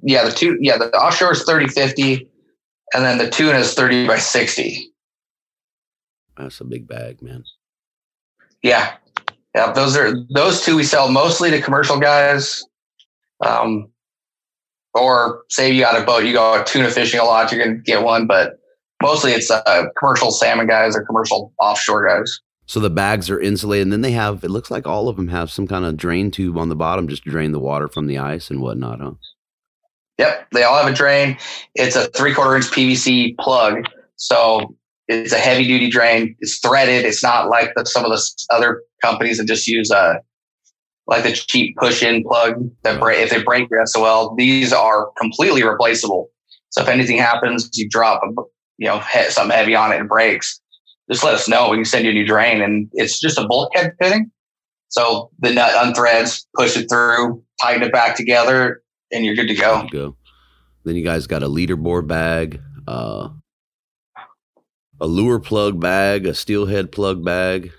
[0.02, 0.56] Yeah, the two.
[0.60, 2.28] Yeah, the offshore is 30 50,
[2.94, 4.92] and then the tuna is thirty by sixty.
[6.38, 7.44] That's a big bag, man.
[8.62, 8.94] Yeah,
[9.54, 9.72] yeah.
[9.72, 12.64] Those are those two we sell mostly to commercial guys.
[13.44, 13.88] Um,
[14.94, 17.82] or say you got a boat, you go tuna fishing a lot, you're going to
[17.82, 18.58] get one, but
[19.02, 22.40] mostly it's uh, commercial salmon guys or commercial offshore guys.
[22.66, 24.42] So the bags are insulated, and then they have.
[24.42, 27.08] It looks like all of them have some kind of drain tube on the bottom,
[27.08, 29.12] just to drain the water from the ice and whatnot, huh?
[30.16, 31.36] Yep, they all have a drain.
[31.74, 33.84] It's a three quarter inch PVC plug,
[34.16, 34.74] so
[35.08, 36.34] it's a heavy duty drain.
[36.40, 37.04] It's threaded.
[37.04, 40.20] It's not like the, some of the other companies that just use a
[41.06, 44.34] like the cheap push-in plug that break if they break your SOL.
[44.36, 46.30] These are completely replaceable.
[46.70, 48.28] So if anything happens, you drop a,
[48.78, 50.60] you know hit something heavy on it and breaks.
[51.10, 51.68] Just let us know.
[51.70, 54.30] We can send you a new drain, and it's just a bulkhead fitting.
[54.88, 59.54] So the nut unthreads, push it through, tighten it back together, and you're good to
[59.54, 59.86] go.
[59.90, 60.16] go.
[60.84, 63.28] Then you guys got a leaderboard bag, uh,
[65.00, 67.72] a lure plug bag, a steelhead plug bag.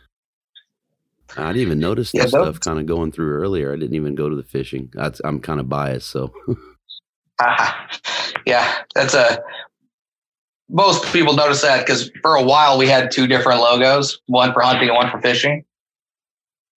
[1.38, 3.74] I didn't even notice that yeah, stuff kind of going through earlier.
[3.74, 4.90] I didn't even go to the fishing.
[4.94, 6.34] That's, I'm kind of biased, so.
[7.40, 7.72] uh,
[8.46, 9.44] yeah, that's a.
[10.70, 14.62] Most people notice that because for a while we had two different logos, one for
[14.62, 15.64] hunting and one for fishing.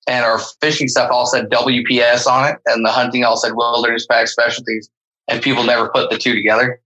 [0.06, 4.06] And our fishing stuff all said WPS on it, and the hunting all said Wilderness
[4.06, 4.90] Pack Specialties.
[5.28, 6.80] And people never put the two together.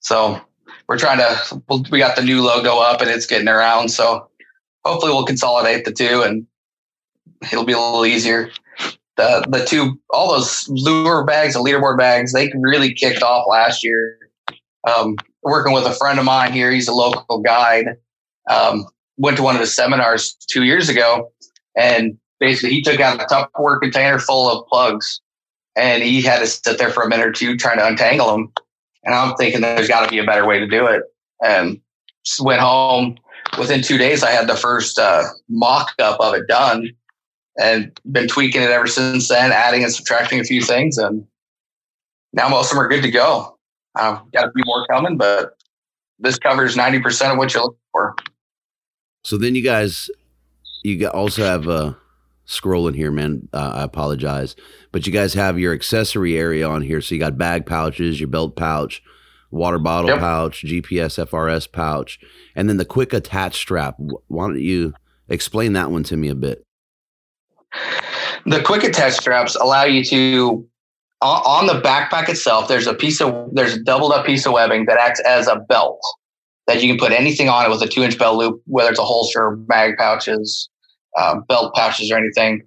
[0.00, 0.40] So
[0.88, 1.62] we're trying to.
[1.90, 3.88] We got the new logo up, and it's getting around.
[3.90, 4.28] So
[4.88, 6.46] hopefully we'll consolidate the two and
[7.52, 8.50] it'll be a little easier.
[9.16, 13.84] The the two all those lure bags and leaderboard bags they really kicked off last
[13.84, 14.18] year.
[14.88, 17.96] Um, working with a friend of mine here, he's a local guide.
[18.48, 18.86] Um,
[19.18, 21.30] went to one of the seminars two years ago,
[21.76, 25.20] and basically he took out a Tupperware container full of plugs,
[25.76, 28.52] and he had to sit there for a minute or two trying to untangle them.
[29.04, 31.02] And I'm thinking there's got to be a better way to do it.
[31.44, 31.80] And
[32.40, 33.18] went home,
[33.56, 36.90] within two days, I had the first uh, mock up of it done
[37.58, 40.98] and been tweaking it ever since then, adding and subtracting a few things.
[40.98, 41.26] And
[42.32, 43.58] now most of them are good to go.
[43.94, 45.56] I've got a few more coming, but
[46.18, 48.14] this covers 90% of what you're looking for.
[49.24, 50.10] So then you guys,
[50.84, 51.94] you also have a uh,
[52.46, 53.48] scrolling here, man.
[53.52, 54.56] Uh, I apologize,
[54.92, 57.00] but you guys have your accessory area on here.
[57.00, 59.02] So you got bag pouches, your belt pouch,
[59.50, 60.20] water bottle yep.
[60.20, 62.18] pouch, GPS FRS pouch,
[62.54, 63.96] and then the quick attach strap.
[63.98, 64.94] Why don't you
[65.28, 66.64] explain that one to me a bit?
[68.46, 70.66] The quick attach straps allow you to
[71.20, 72.68] on the backpack itself.
[72.68, 75.56] There's a piece of there's a doubled up piece of webbing that acts as a
[75.56, 76.00] belt
[76.66, 78.98] that you can put anything on it with a two inch belt loop, whether it's
[78.98, 80.68] a holster, bag pouches,
[81.16, 82.62] uh, belt pouches, or anything.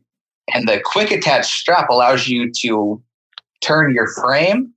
[0.53, 3.01] And the quick attach strap allows you to
[3.61, 4.73] turn your frame.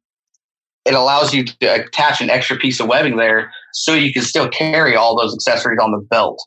[0.84, 4.48] It allows you to attach an extra piece of webbing there so you can still
[4.48, 6.38] carry all those accessories on the belt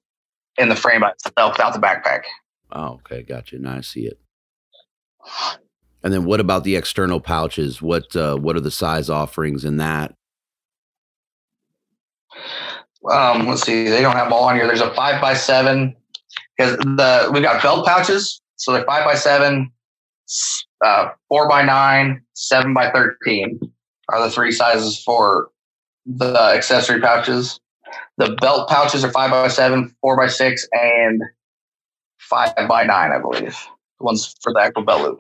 [0.58, 2.22] in the frame itself without the backpack.
[2.72, 3.24] Oh, okay.
[3.24, 3.58] Gotcha.
[3.58, 4.20] Now I see it.
[6.04, 7.82] And then what about the external pouches?
[7.82, 10.14] What uh, what are the size offerings in that?
[13.12, 13.90] Um, let's see.
[13.90, 14.68] They don't have them all on here.
[14.68, 15.96] There's a five by seven
[16.56, 18.40] because the we've got belt pouches.
[18.58, 19.72] So they're five by seven,
[20.84, 23.60] uh, four by nine, seven by thirteen
[24.10, 25.50] are the three sizes for
[26.06, 27.60] the accessory pouches.
[28.18, 31.22] The belt pouches are five by seven, four by six, and
[32.18, 33.58] five by nine, I believe.
[34.00, 35.20] The ones for the actual belt loop.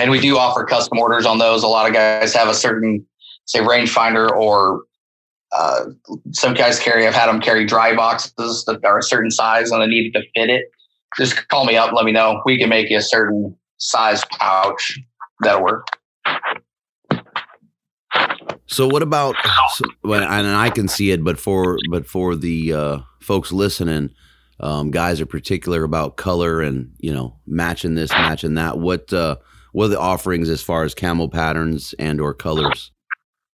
[0.00, 1.62] And we do offer custom orders on those.
[1.62, 3.06] A lot of guys have a certain,
[3.46, 4.82] say, rangefinder or
[5.52, 5.86] uh,
[6.32, 9.80] some guys carry, I've had them carry dry boxes that are a certain size and
[9.80, 10.64] they needed to fit it.
[11.16, 12.42] Just call me up, let me know.
[12.44, 14.98] We can make you a certain size pouch
[15.40, 15.86] that'll work.
[18.66, 19.36] So what about
[20.04, 24.10] and I can see it, but for but for the uh, folks listening,
[24.60, 28.78] um, guys are particular about color and you know matching this, matching that.
[28.78, 29.36] What uh,
[29.72, 32.90] what are the offerings as far as camo patterns and or colors?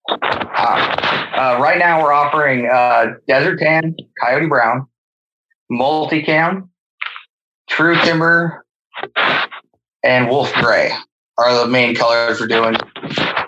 [0.08, 0.92] Uh,
[1.34, 4.86] uh, right now, we're offering uh, desert tan, coyote brown,
[5.70, 6.68] multicam,
[7.68, 8.64] true timber,
[10.02, 10.92] and wolf gray
[11.38, 12.76] are the main colors we're doing.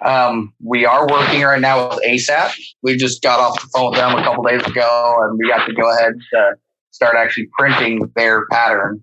[0.04, 2.52] Um, we are working right now with ASAT.
[2.82, 5.66] We just got off the phone with them a couple days ago, and we got
[5.66, 6.54] to go ahead to
[6.90, 9.02] start actually printing their pattern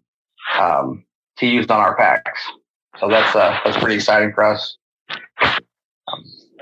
[0.59, 1.03] um,
[1.37, 2.41] to use on our packs.
[2.99, 4.77] So that's uh, that's pretty exciting for us.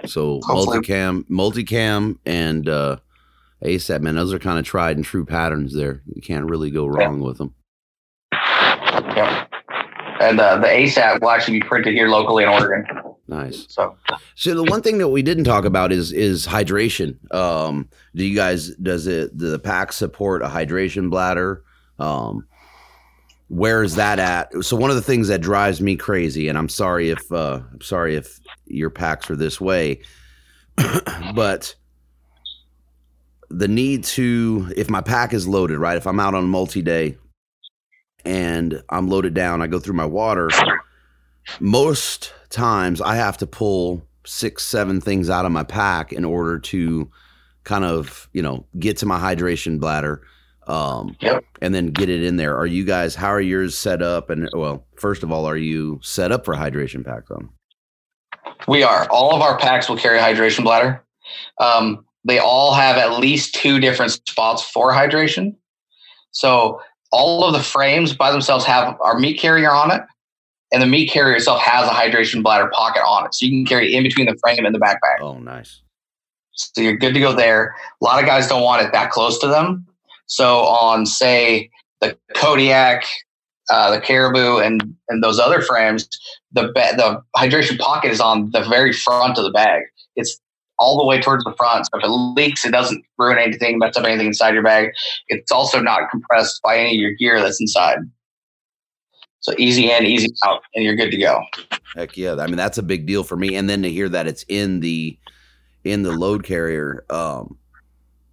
[0.06, 0.80] So Hopefully.
[0.80, 2.98] multicam, multicam, and uh,
[3.64, 5.76] ASAT, man, those are kind of tried and true patterns.
[5.76, 7.28] There, you can't really go wrong yeah.
[7.28, 7.56] with them.
[10.20, 12.86] And uh, the ASAT will actually be printed here locally in Oregon.
[13.30, 13.68] Nice.
[13.70, 13.96] So,
[14.36, 17.34] so the one thing that we didn't talk about is is hydration.
[17.34, 21.64] Um, do you guys does it do the pack support a hydration bladder?
[22.00, 22.48] Um,
[23.50, 24.52] where is that at?
[24.64, 27.82] So one of the things that drives me crazy, and I'm sorry if uh, I'm
[27.82, 30.02] sorry if your packs are this way,
[31.36, 31.76] but
[33.50, 35.98] the need to if my pack is loaded, right?
[35.98, 37.18] If I'm out on multi day
[38.26, 40.50] and I'm loaded down, I go through my water.
[41.60, 46.60] Most times I have to pull six, seven things out of my pack in order
[46.60, 47.10] to
[47.64, 50.22] kind of, you know, get to my hydration bladder.
[50.68, 51.44] Um, yep.
[51.64, 52.56] and then get it in there.
[52.56, 54.30] Are you guys, how are yours set up?
[54.30, 57.50] And well, first of all, are you set up for hydration packs on?
[58.68, 59.08] We are.
[59.10, 61.04] All of our packs will carry a hydration bladder.
[61.60, 65.56] Um, they all have at least two different spots for hydration.
[66.32, 66.80] So
[67.12, 70.02] all of the frames by themselves have our meat carrier on it
[70.72, 73.66] and the meat carrier itself has a hydration bladder pocket on it, so you can
[73.66, 75.20] carry in between the frame and the backpack.
[75.22, 75.82] Oh, nice.
[76.52, 77.76] So you're good to go there.
[78.02, 79.88] A lot of guys don't want it that close to them.
[80.28, 81.70] So on, say,
[82.02, 83.06] the Kodiak,
[83.72, 86.08] uh, the Caribou, and and those other frames,
[86.52, 89.84] the ba- the hydration pocket is on the very front of the bag.
[90.16, 90.40] It's
[90.80, 91.86] all the way towards the front.
[91.86, 94.90] So if it leaks, it doesn't ruin anything, mess up anything inside your bag.
[95.28, 98.00] It's also not compressed by any of your gear that's inside.
[99.42, 101.42] So easy in, easy out, and you're good to go.
[101.96, 102.36] Heck yeah!
[102.36, 103.56] I mean, that's a big deal for me.
[103.56, 105.18] And then to hear that it's in the
[105.86, 107.58] in the load carrier, um,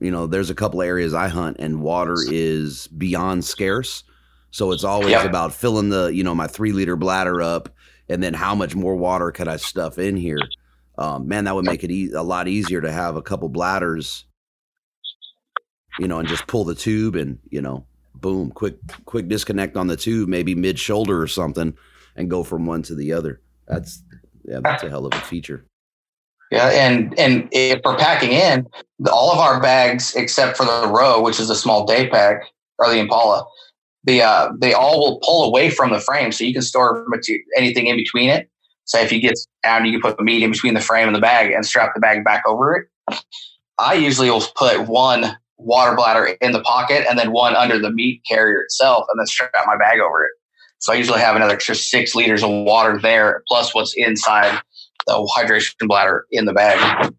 [0.01, 4.03] you know, there's a couple areas I hunt, and water is beyond scarce.
[4.51, 5.27] So it's always yep.
[5.27, 7.69] about filling the you know my three liter bladder up,
[8.09, 10.41] and then how much more water could I stuff in here?
[10.99, 14.25] Um, man, that would make it e- a lot easier to have a couple bladders,
[15.99, 17.87] you know, and just pull the tube and you know
[18.21, 21.77] boom, quick quick disconnect on the tube, maybe mid shoulder or something,
[22.17, 23.41] and go from one to the other.
[23.67, 24.03] That's
[24.45, 25.67] yeah, that's a hell of a feature.
[26.51, 28.67] Yeah, and and if we're packing in,
[29.11, 32.43] all of our bags except for the row, which is a small day pack,
[32.79, 33.45] or the Impala,
[34.05, 37.07] the uh, they all will pull away from the frame, so you can store
[37.57, 38.49] anything in between it.
[38.87, 41.15] Say if you get down, you can put the meat in between the frame and
[41.15, 43.17] the bag and strap the bag back over it.
[43.79, 47.91] I usually will put one water bladder in the pocket and then one under the
[47.91, 50.33] meat carrier itself and then strap my bag over it.
[50.79, 54.61] So I usually have another extra six liters of water there, plus what's inside
[55.07, 57.13] the hydration bladder in the bag.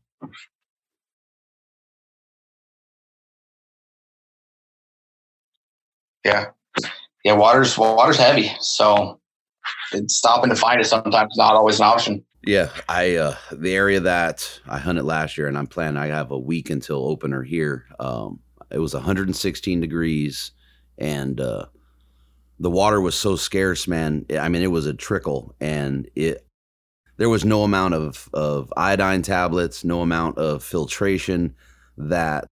[6.23, 6.47] Yeah.
[7.23, 8.51] Yeah, water's water's heavy.
[8.59, 9.19] So
[10.07, 12.23] stopping to find it sometimes is not always an option.
[12.45, 16.31] Yeah, I uh the area that I hunted last year and I'm planning I have
[16.31, 17.85] a week until opener here.
[17.99, 18.39] Um
[18.69, 20.51] it was 116 degrees
[20.97, 21.65] and uh
[22.59, 24.25] the water was so scarce, man.
[24.39, 26.47] I mean, it was a trickle and it
[27.17, 31.55] there was no amount of of iodine tablets, no amount of filtration
[31.97, 32.45] that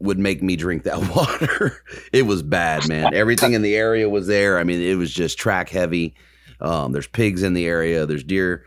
[0.00, 1.82] would make me drink that water.
[2.12, 3.14] it was bad, man.
[3.14, 4.58] Everything in the area was there.
[4.58, 6.14] I mean, it was just track heavy.
[6.60, 8.06] Um, there's pigs in the area.
[8.06, 8.66] There's deer,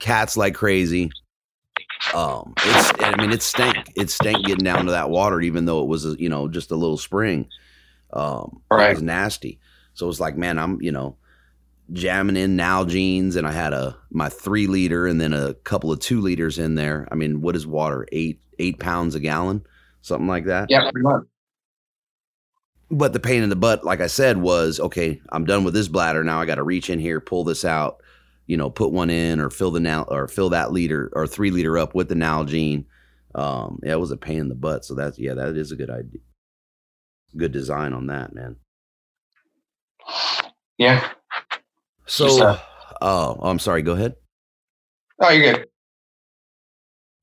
[0.00, 1.10] cats like crazy.
[2.14, 3.92] Um, it's I mean, it stank.
[3.96, 6.70] It stank getting down to that water, even though it was a, you know just
[6.70, 7.48] a little spring.
[8.12, 8.90] Um, right.
[8.90, 9.58] it was nasty.
[9.94, 11.16] So it was like, man, I'm you know
[11.92, 16.00] jamming in Nalgene's, and I had a my three liter and then a couple of
[16.00, 17.08] two liters in there.
[17.10, 18.06] I mean, what is water?
[18.12, 19.64] Eight eight pounds a gallon,
[20.00, 20.70] something like that.
[20.70, 21.22] Yeah, pretty much.
[22.90, 25.20] But the pain in the butt, like I said, was okay.
[25.30, 26.40] I'm done with this bladder now.
[26.40, 28.02] I got to reach in here, pull this out,
[28.46, 31.50] you know, put one in, or fill the now or fill that liter or three
[31.50, 32.84] liter up with the Nalgene.
[33.34, 34.84] Um, yeah, it was a pain in the butt.
[34.84, 36.20] So that's yeah, that is a good idea.
[37.36, 38.56] Good design on that, man.
[40.76, 41.12] Yeah,
[42.06, 42.58] so, uh,
[43.00, 43.82] oh, I'm sorry.
[43.82, 44.16] Go ahead.
[45.18, 45.66] Oh, you're good.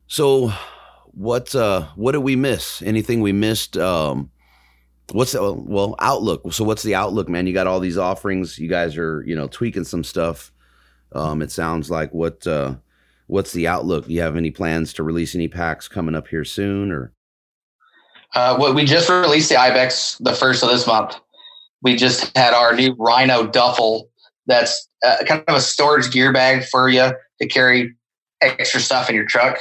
[0.07, 0.51] So,
[1.14, 2.81] what uh, what did we miss?
[2.81, 3.77] Anything we missed?
[3.77, 4.31] Um,
[5.11, 6.53] what's the, well outlook?
[6.53, 7.48] So, what's the outlook, man?
[7.48, 8.60] You got all these offerings.
[8.60, 10.52] You guys are you know tweaking some stuff.
[11.11, 12.76] Um, it sounds like what uh,
[13.27, 14.07] what's the outlook?
[14.07, 17.14] You have any plans to release any packs coming up here soon, or?
[18.36, 21.19] Uh, well, we just released the Ibex the first of this month.
[21.81, 24.10] We just had our new Rhino duffel
[24.45, 27.11] that's uh, kind of a storage gear bag for you
[27.41, 27.95] to carry
[28.41, 29.60] extra stuff in your truck.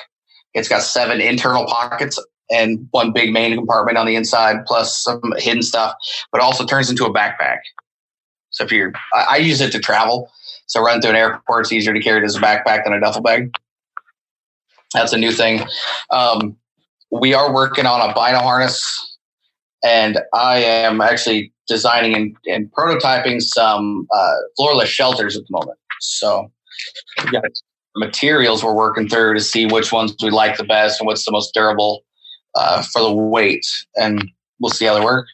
[0.59, 5.21] It's got seven internal pockets and one big main compartment on the inside, plus some
[5.37, 5.95] hidden stuff,
[6.33, 7.59] but also turns into a backpack.
[8.51, 10.31] So if you're, I, I use it to travel.
[10.67, 13.01] So run through an airport, it's easier to carry it as a backpack than a
[13.01, 13.51] duffel bag.
[14.95, 15.67] That's a new thing.
[16.11, 16.57] Um,
[17.11, 19.17] we are working on a bino harness,
[19.85, 25.79] and I am actually designing and, and prototyping some uh, floorless shelters at the moment.
[26.01, 26.51] So
[27.25, 27.45] we got
[27.99, 31.33] materials we're working through to see which ones we like the best and what's the
[31.33, 32.05] most durable
[32.55, 33.65] uh, for the weight,
[33.97, 34.31] and
[34.61, 35.27] we'll see how they work.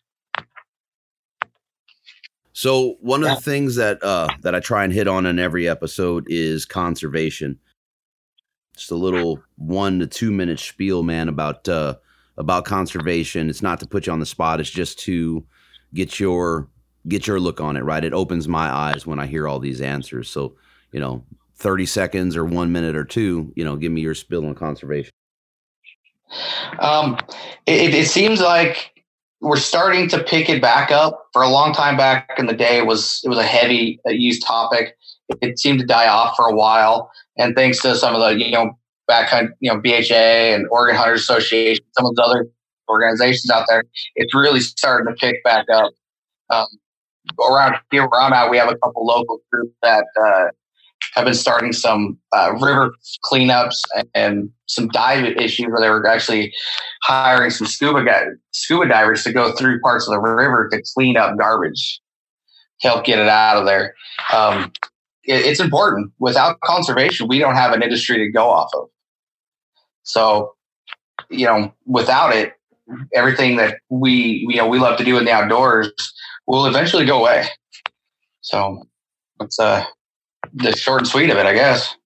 [2.52, 5.68] So one of the things that uh, that I try and hit on in every
[5.68, 7.58] episode is conservation.
[8.76, 11.96] Just a little one to two minute spiel, man, about uh,
[12.36, 13.50] about conservation.
[13.50, 14.60] It's not to put you on the spot.
[14.60, 15.44] It's just to
[15.94, 16.68] get your
[17.06, 19.80] get your look on it right it opens my eyes when i hear all these
[19.80, 20.56] answers so
[20.92, 21.24] you know
[21.64, 25.10] 30 seconds or one minute or two you know give me your spill on conservation.
[26.78, 27.16] Um
[27.66, 28.92] it, it seems like
[29.40, 31.28] we're starting to pick it back up.
[31.32, 34.10] For a long time back in the day it was it was a heavy uh,
[34.10, 34.96] used topic.
[35.40, 37.10] It seemed to die off for a while.
[37.38, 38.78] And thanks to some of the you know
[39.08, 42.46] back you know bha and oregon hunters association some of the other
[42.88, 43.84] organizations out there,
[44.16, 45.92] it's really starting to pick back up.
[46.50, 46.66] Um,
[47.40, 50.48] around here where I'm at, we have a couple local groups that uh,
[51.12, 52.92] have been starting some uh, river
[53.24, 53.76] cleanups
[54.14, 56.52] and some dive issues where they were actually
[57.02, 61.16] hiring some scuba guys, scuba divers to go through parts of the river to clean
[61.16, 62.00] up garbage,
[62.80, 63.94] help get it out of there.
[64.32, 64.72] Um,
[65.24, 66.12] it, it's important.
[66.18, 68.88] Without conservation, we don't have an industry to go off of.
[70.02, 70.54] So,
[71.30, 72.54] you know, without it,
[73.14, 75.90] everything that we you know we love to do in the outdoors
[76.46, 77.46] will eventually go away.
[78.42, 78.82] So
[79.40, 79.84] it's uh
[80.54, 81.96] the short and sweet of it, I guess.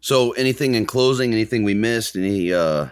[0.00, 2.88] So anything in closing, anything we missed, any uh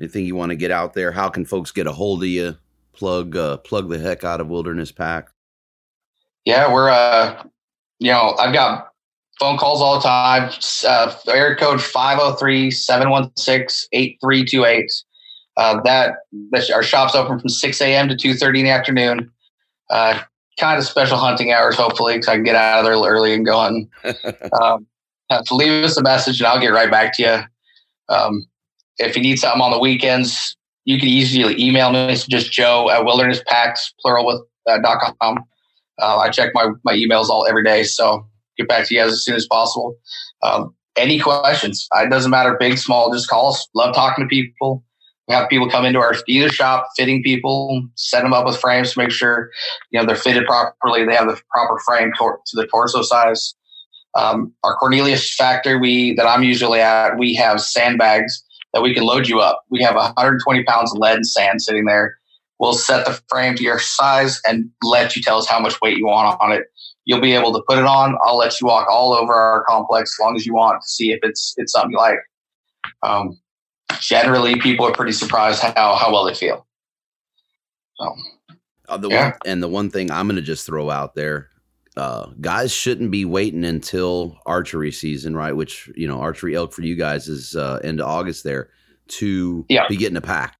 [0.00, 1.12] anything you want to get out there?
[1.12, 2.56] How can folks get a hold of you?
[2.92, 5.28] Plug uh plug the heck out of Wilderness Pack.
[6.44, 7.44] Yeah, we're uh
[7.98, 8.88] you know, I've got
[9.38, 10.50] phone calls all the time.
[10.86, 14.92] Uh, area code 503 716 8328.
[15.56, 16.16] Uh, that,
[16.50, 18.08] that our shop's open from 6 a.m.
[18.08, 19.30] to 2.30 in the afternoon.
[19.88, 20.20] Uh,
[20.58, 23.44] kind of special hunting hours, hopefully, because I can get out of there early and
[23.44, 23.88] go hunting.
[24.62, 24.86] um,
[25.30, 28.14] to leave us a message and I'll get right back to you.
[28.14, 28.46] Um,
[28.98, 32.12] if you need something on the weekends, you can easily email me.
[32.12, 35.44] It's just joe at wildernesspacks, plural with uh, dot com.
[35.98, 38.26] Uh, I check my my emails all every day, so
[38.56, 39.96] get back to you guys as soon as possible.
[40.42, 41.88] Um, any questions?
[41.94, 43.12] It doesn't matter, big, small.
[43.12, 43.68] Just call us.
[43.74, 44.84] Love talking to people.
[45.28, 48.92] We have people come into our dealer shop, fitting people, set them up with frames
[48.92, 49.50] to make sure
[49.90, 51.04] you know they're fitted properly.
[51.04, 53.54] They have the proper frame to the torso size.
[54.14, 58.42] Um, our Cornelius factory we that I'm usually at, we have sandbags
[58.72, 59.64] that we can load you up.
[59.68, 62.16] We have 120 pounds of lead and sand sitting there.
[62.58, 65.98] We'll set the frame to your size and let you tell us how much weight
[65.98, 66.64] you want on it.
[67.04, 68.16] You'll be able to put it on.
[68.24, 71.12] I'll let you walk all over our complex as long as you want to see
[71.12, 72.18] if it's it's something you like.
[73.02, 73.38] Um,
[74.00, 76.66] generally, people are pretty surprised how how well they feel.
[77.98, 78.14] So,
[78.88, 79.24] uh, the yeah.
[79.24, 81.50] one, and the one thing I'm going to just throw out there
[81.96, 85.52] uh, guys shouldn't be waiting until archery season, right?
[85.52, 88.68] Which you know, archery elk for you guys is uh, into August there
[89.08, 89.88] to yeah.
[89.88, 90.58] be getting a pack.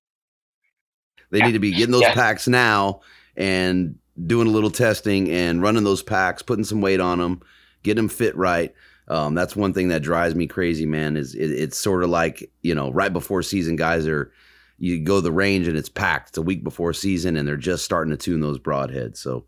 [1.30, 1.46] They yeah.
[1.46, 3.00] need to be getting those packs now
[3.36, 3.96] and
[4.26, 7.42] doing a little testing and running those packs, putting some weight on them,
[7.82, 8.74] get them fit right.
[9.08, 11.16] Um, that's one thing that drives me crazy, man.
[11.16, 14.32] Is it, it's sort of like you know, right before season, guys are
[14.78, 16.30] you go the range and it's packed.
[16.30, 19.18] It's a week before season, and they're just starting to tune those broadheads.
[19.18, 19.46] So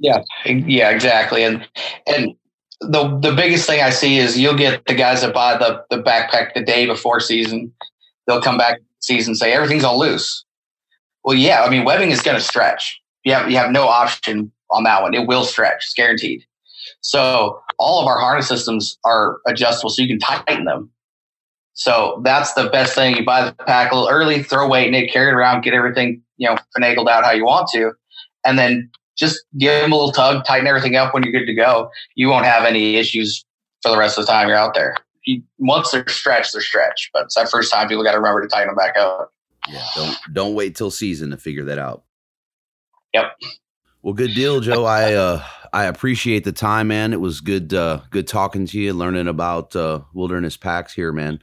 [0.00, 1.44] yeah, yeah, exactly.
[1.44, 1.66] And
[2.06, 2.34] and
[2.80, 6.02] the the biggest thing I see is you'll get the guys that buy the the
[6.02, 7.72] backpack the day before season.
[8.26, 10.44] They'll come back season say everything's all loose.
[11.24, 13.00] Well, yeah, I mean webbing is going to stretch.
[13.24, 15.14] You have you have no option on that one.
[15.14, 15.84] It will stretch.
[15.84, 16.44] It's guaranteed.
[17.02, 20.90] So all of our harness systems are adjustable, so you can tighten them.
[21.74, 23.16] So that's the best thing.
[23.16, 25.72] You buy the pack a little early, throw weight in it, carry it around, get
[25.72, 27.92] everything you know finagled out how you want to,
[28.44, 31.54] and then just give them a little tug, tighten everything up when you're good to
[31.54, 31.90] go.
[32.16, 33.44] You won't have any issues
[33.82, 34.96] for the rest of the time you're out there.
[35.24, 37.10] You, once they're stretched, they're stretched.
[37.12, 39.32] But it's that first time people got to remember to tighten them back up.
[39.68, 42.02] Yeah, don't don't wait till season to figure that out.
[43.14, 43.24] Yep.
[44.02, 44.84] Well, good deal, Joe.
[44.84, 47.12] I uh, I appreciate the time, man.
[47.12, 51.40] It was good uh, good talking to you, learning about uh, wilderness packs here, man.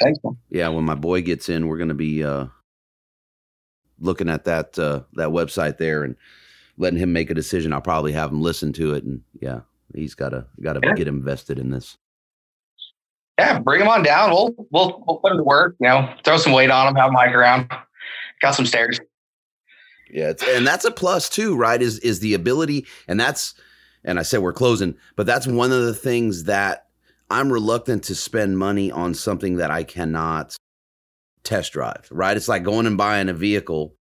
[0.00, 0.18] Thanks.
[0.24, 0.36] Man.
[0.50, 2.46] Yeah, when my boy gets in, we're gonna be uh,
[3.98, 6.16] looking at that uh, that website there and
[6.76, 7.72] letting him make a decision.
[7.72, 9.60] I'll probably have him listen to it, and yeah,
[9.94, 10.94] he's got to got to yeah.
[10.94, 11.96] get invested in this.
[13.38, 14.30] Yeah, bring him on down.
[14.30, 15.76] We'll we'll we'll put him to work.
[15.80, 17.70] You know, throw some weight on him, have him hike around.
[18.40, 19.00] Got some stairs.
[20.12, 21.80] Yeah, and that's a plus too, right?
[21.80, 23.54] Is is the ability, and that's,
[24.04, 26.88] and I said we're closing, but that's one of the things that
[27.30, 30.54] I'm reluctant to spend money on something that I cannot
[31.44, 32.08] test drive.
[32.10, 32.36] Right?
[32.36, 33.96] It's like going and buying a vehicle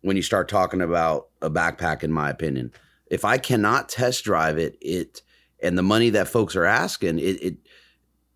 [0.00, 2.72] when you start talking about a backpack, in my opinion.
[3.08, 5.20] If I cannot test drive it, it
[5.62, 7.56] and the money that folks are asking, it, it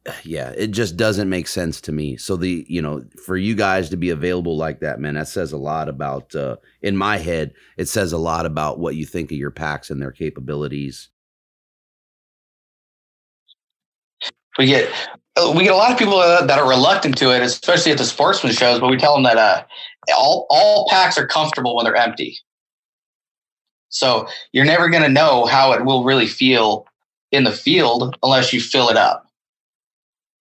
[0.24, 2.16] yeah, it just doesn't make sense to me.
[2.16, 5.53] So the you know for you guys to be available like that, man, that says
[5.53, 6.35] a lot about.
[6.35, 9.91] Uh, in my head, it says a lot about what you think of your packs
[9.91, 11.09] and their capabilities.
[14.59, 14.91] We get
[15.55, 18.53] we get a lot of people that are reluctant to it, especially at the sportsman
[18.53, 18.81] shows.
[18.81, 19.65] But we tell them that uh,
[20.16, 22.39] all all packs are comfortable when they're empty.
[23.89, 26.87] So you're never going to know how it will really feel
[27.33, 29.26] in the field unless you fill it up.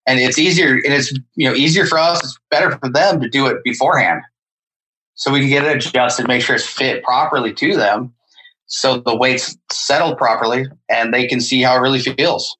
[0.08, 2.24] And it's easier, and it's you know easier for us.
[2.24, 4.22] It's better for them to do it beforehand,
[5.16, 8.14] so we can get it adjusted, make sure it's fit properly to them,
[8.68, 12.58] so the weight's settled properly, and they can see how it really feels.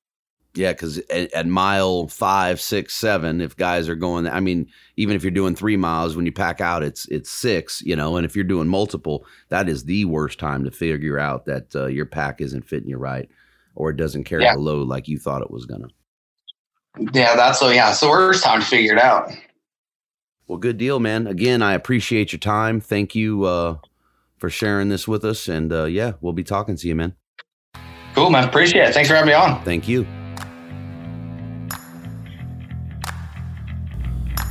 [0.54, 5.16] Yeah, because at, at, mile five, six, seven, if guys are going, I mean, even
[5.16, 8.16] if you're doing three miles, when you pack out, it's it's six, you know.
[8.16, 11.88] And if you're doing multiple, that is the worst time to figure out that uh,
[11.88, 13.30] your pack isn't fitting you right,
[13.76, 14.54] or it doesn't carry yeah.
[14.54, 15.90] the load like you thought it was gonna.
[16.98, 17.70] Yeah, that's so.
[17.70, 19.32] Yeah, So we're just time to figure it out.
[20.48, 21.28] Well, good deal, man.
[21.28, 22.80] Again, I appreciate your time.
[22.80, 23.78] Thank you uh,
[24.38, 27.16] for sharing this with us, and uh, yeah, we'll be talking to you, man.
[28.14, 28.48] Cool, man.
[28.48, 28.94] Appreciate it.
[28.94, 29.64] Thanks for having me on.
[29.64, 30.06] Thank you.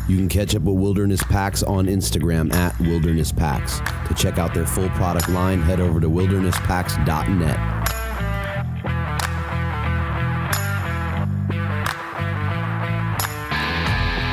[0.06, 3.80] You can catch up with Wilderness Packs on Instagram at Wilderness Packs.
[4.08, 7.56] To check out their full product line, head over to wildernesspacks.net.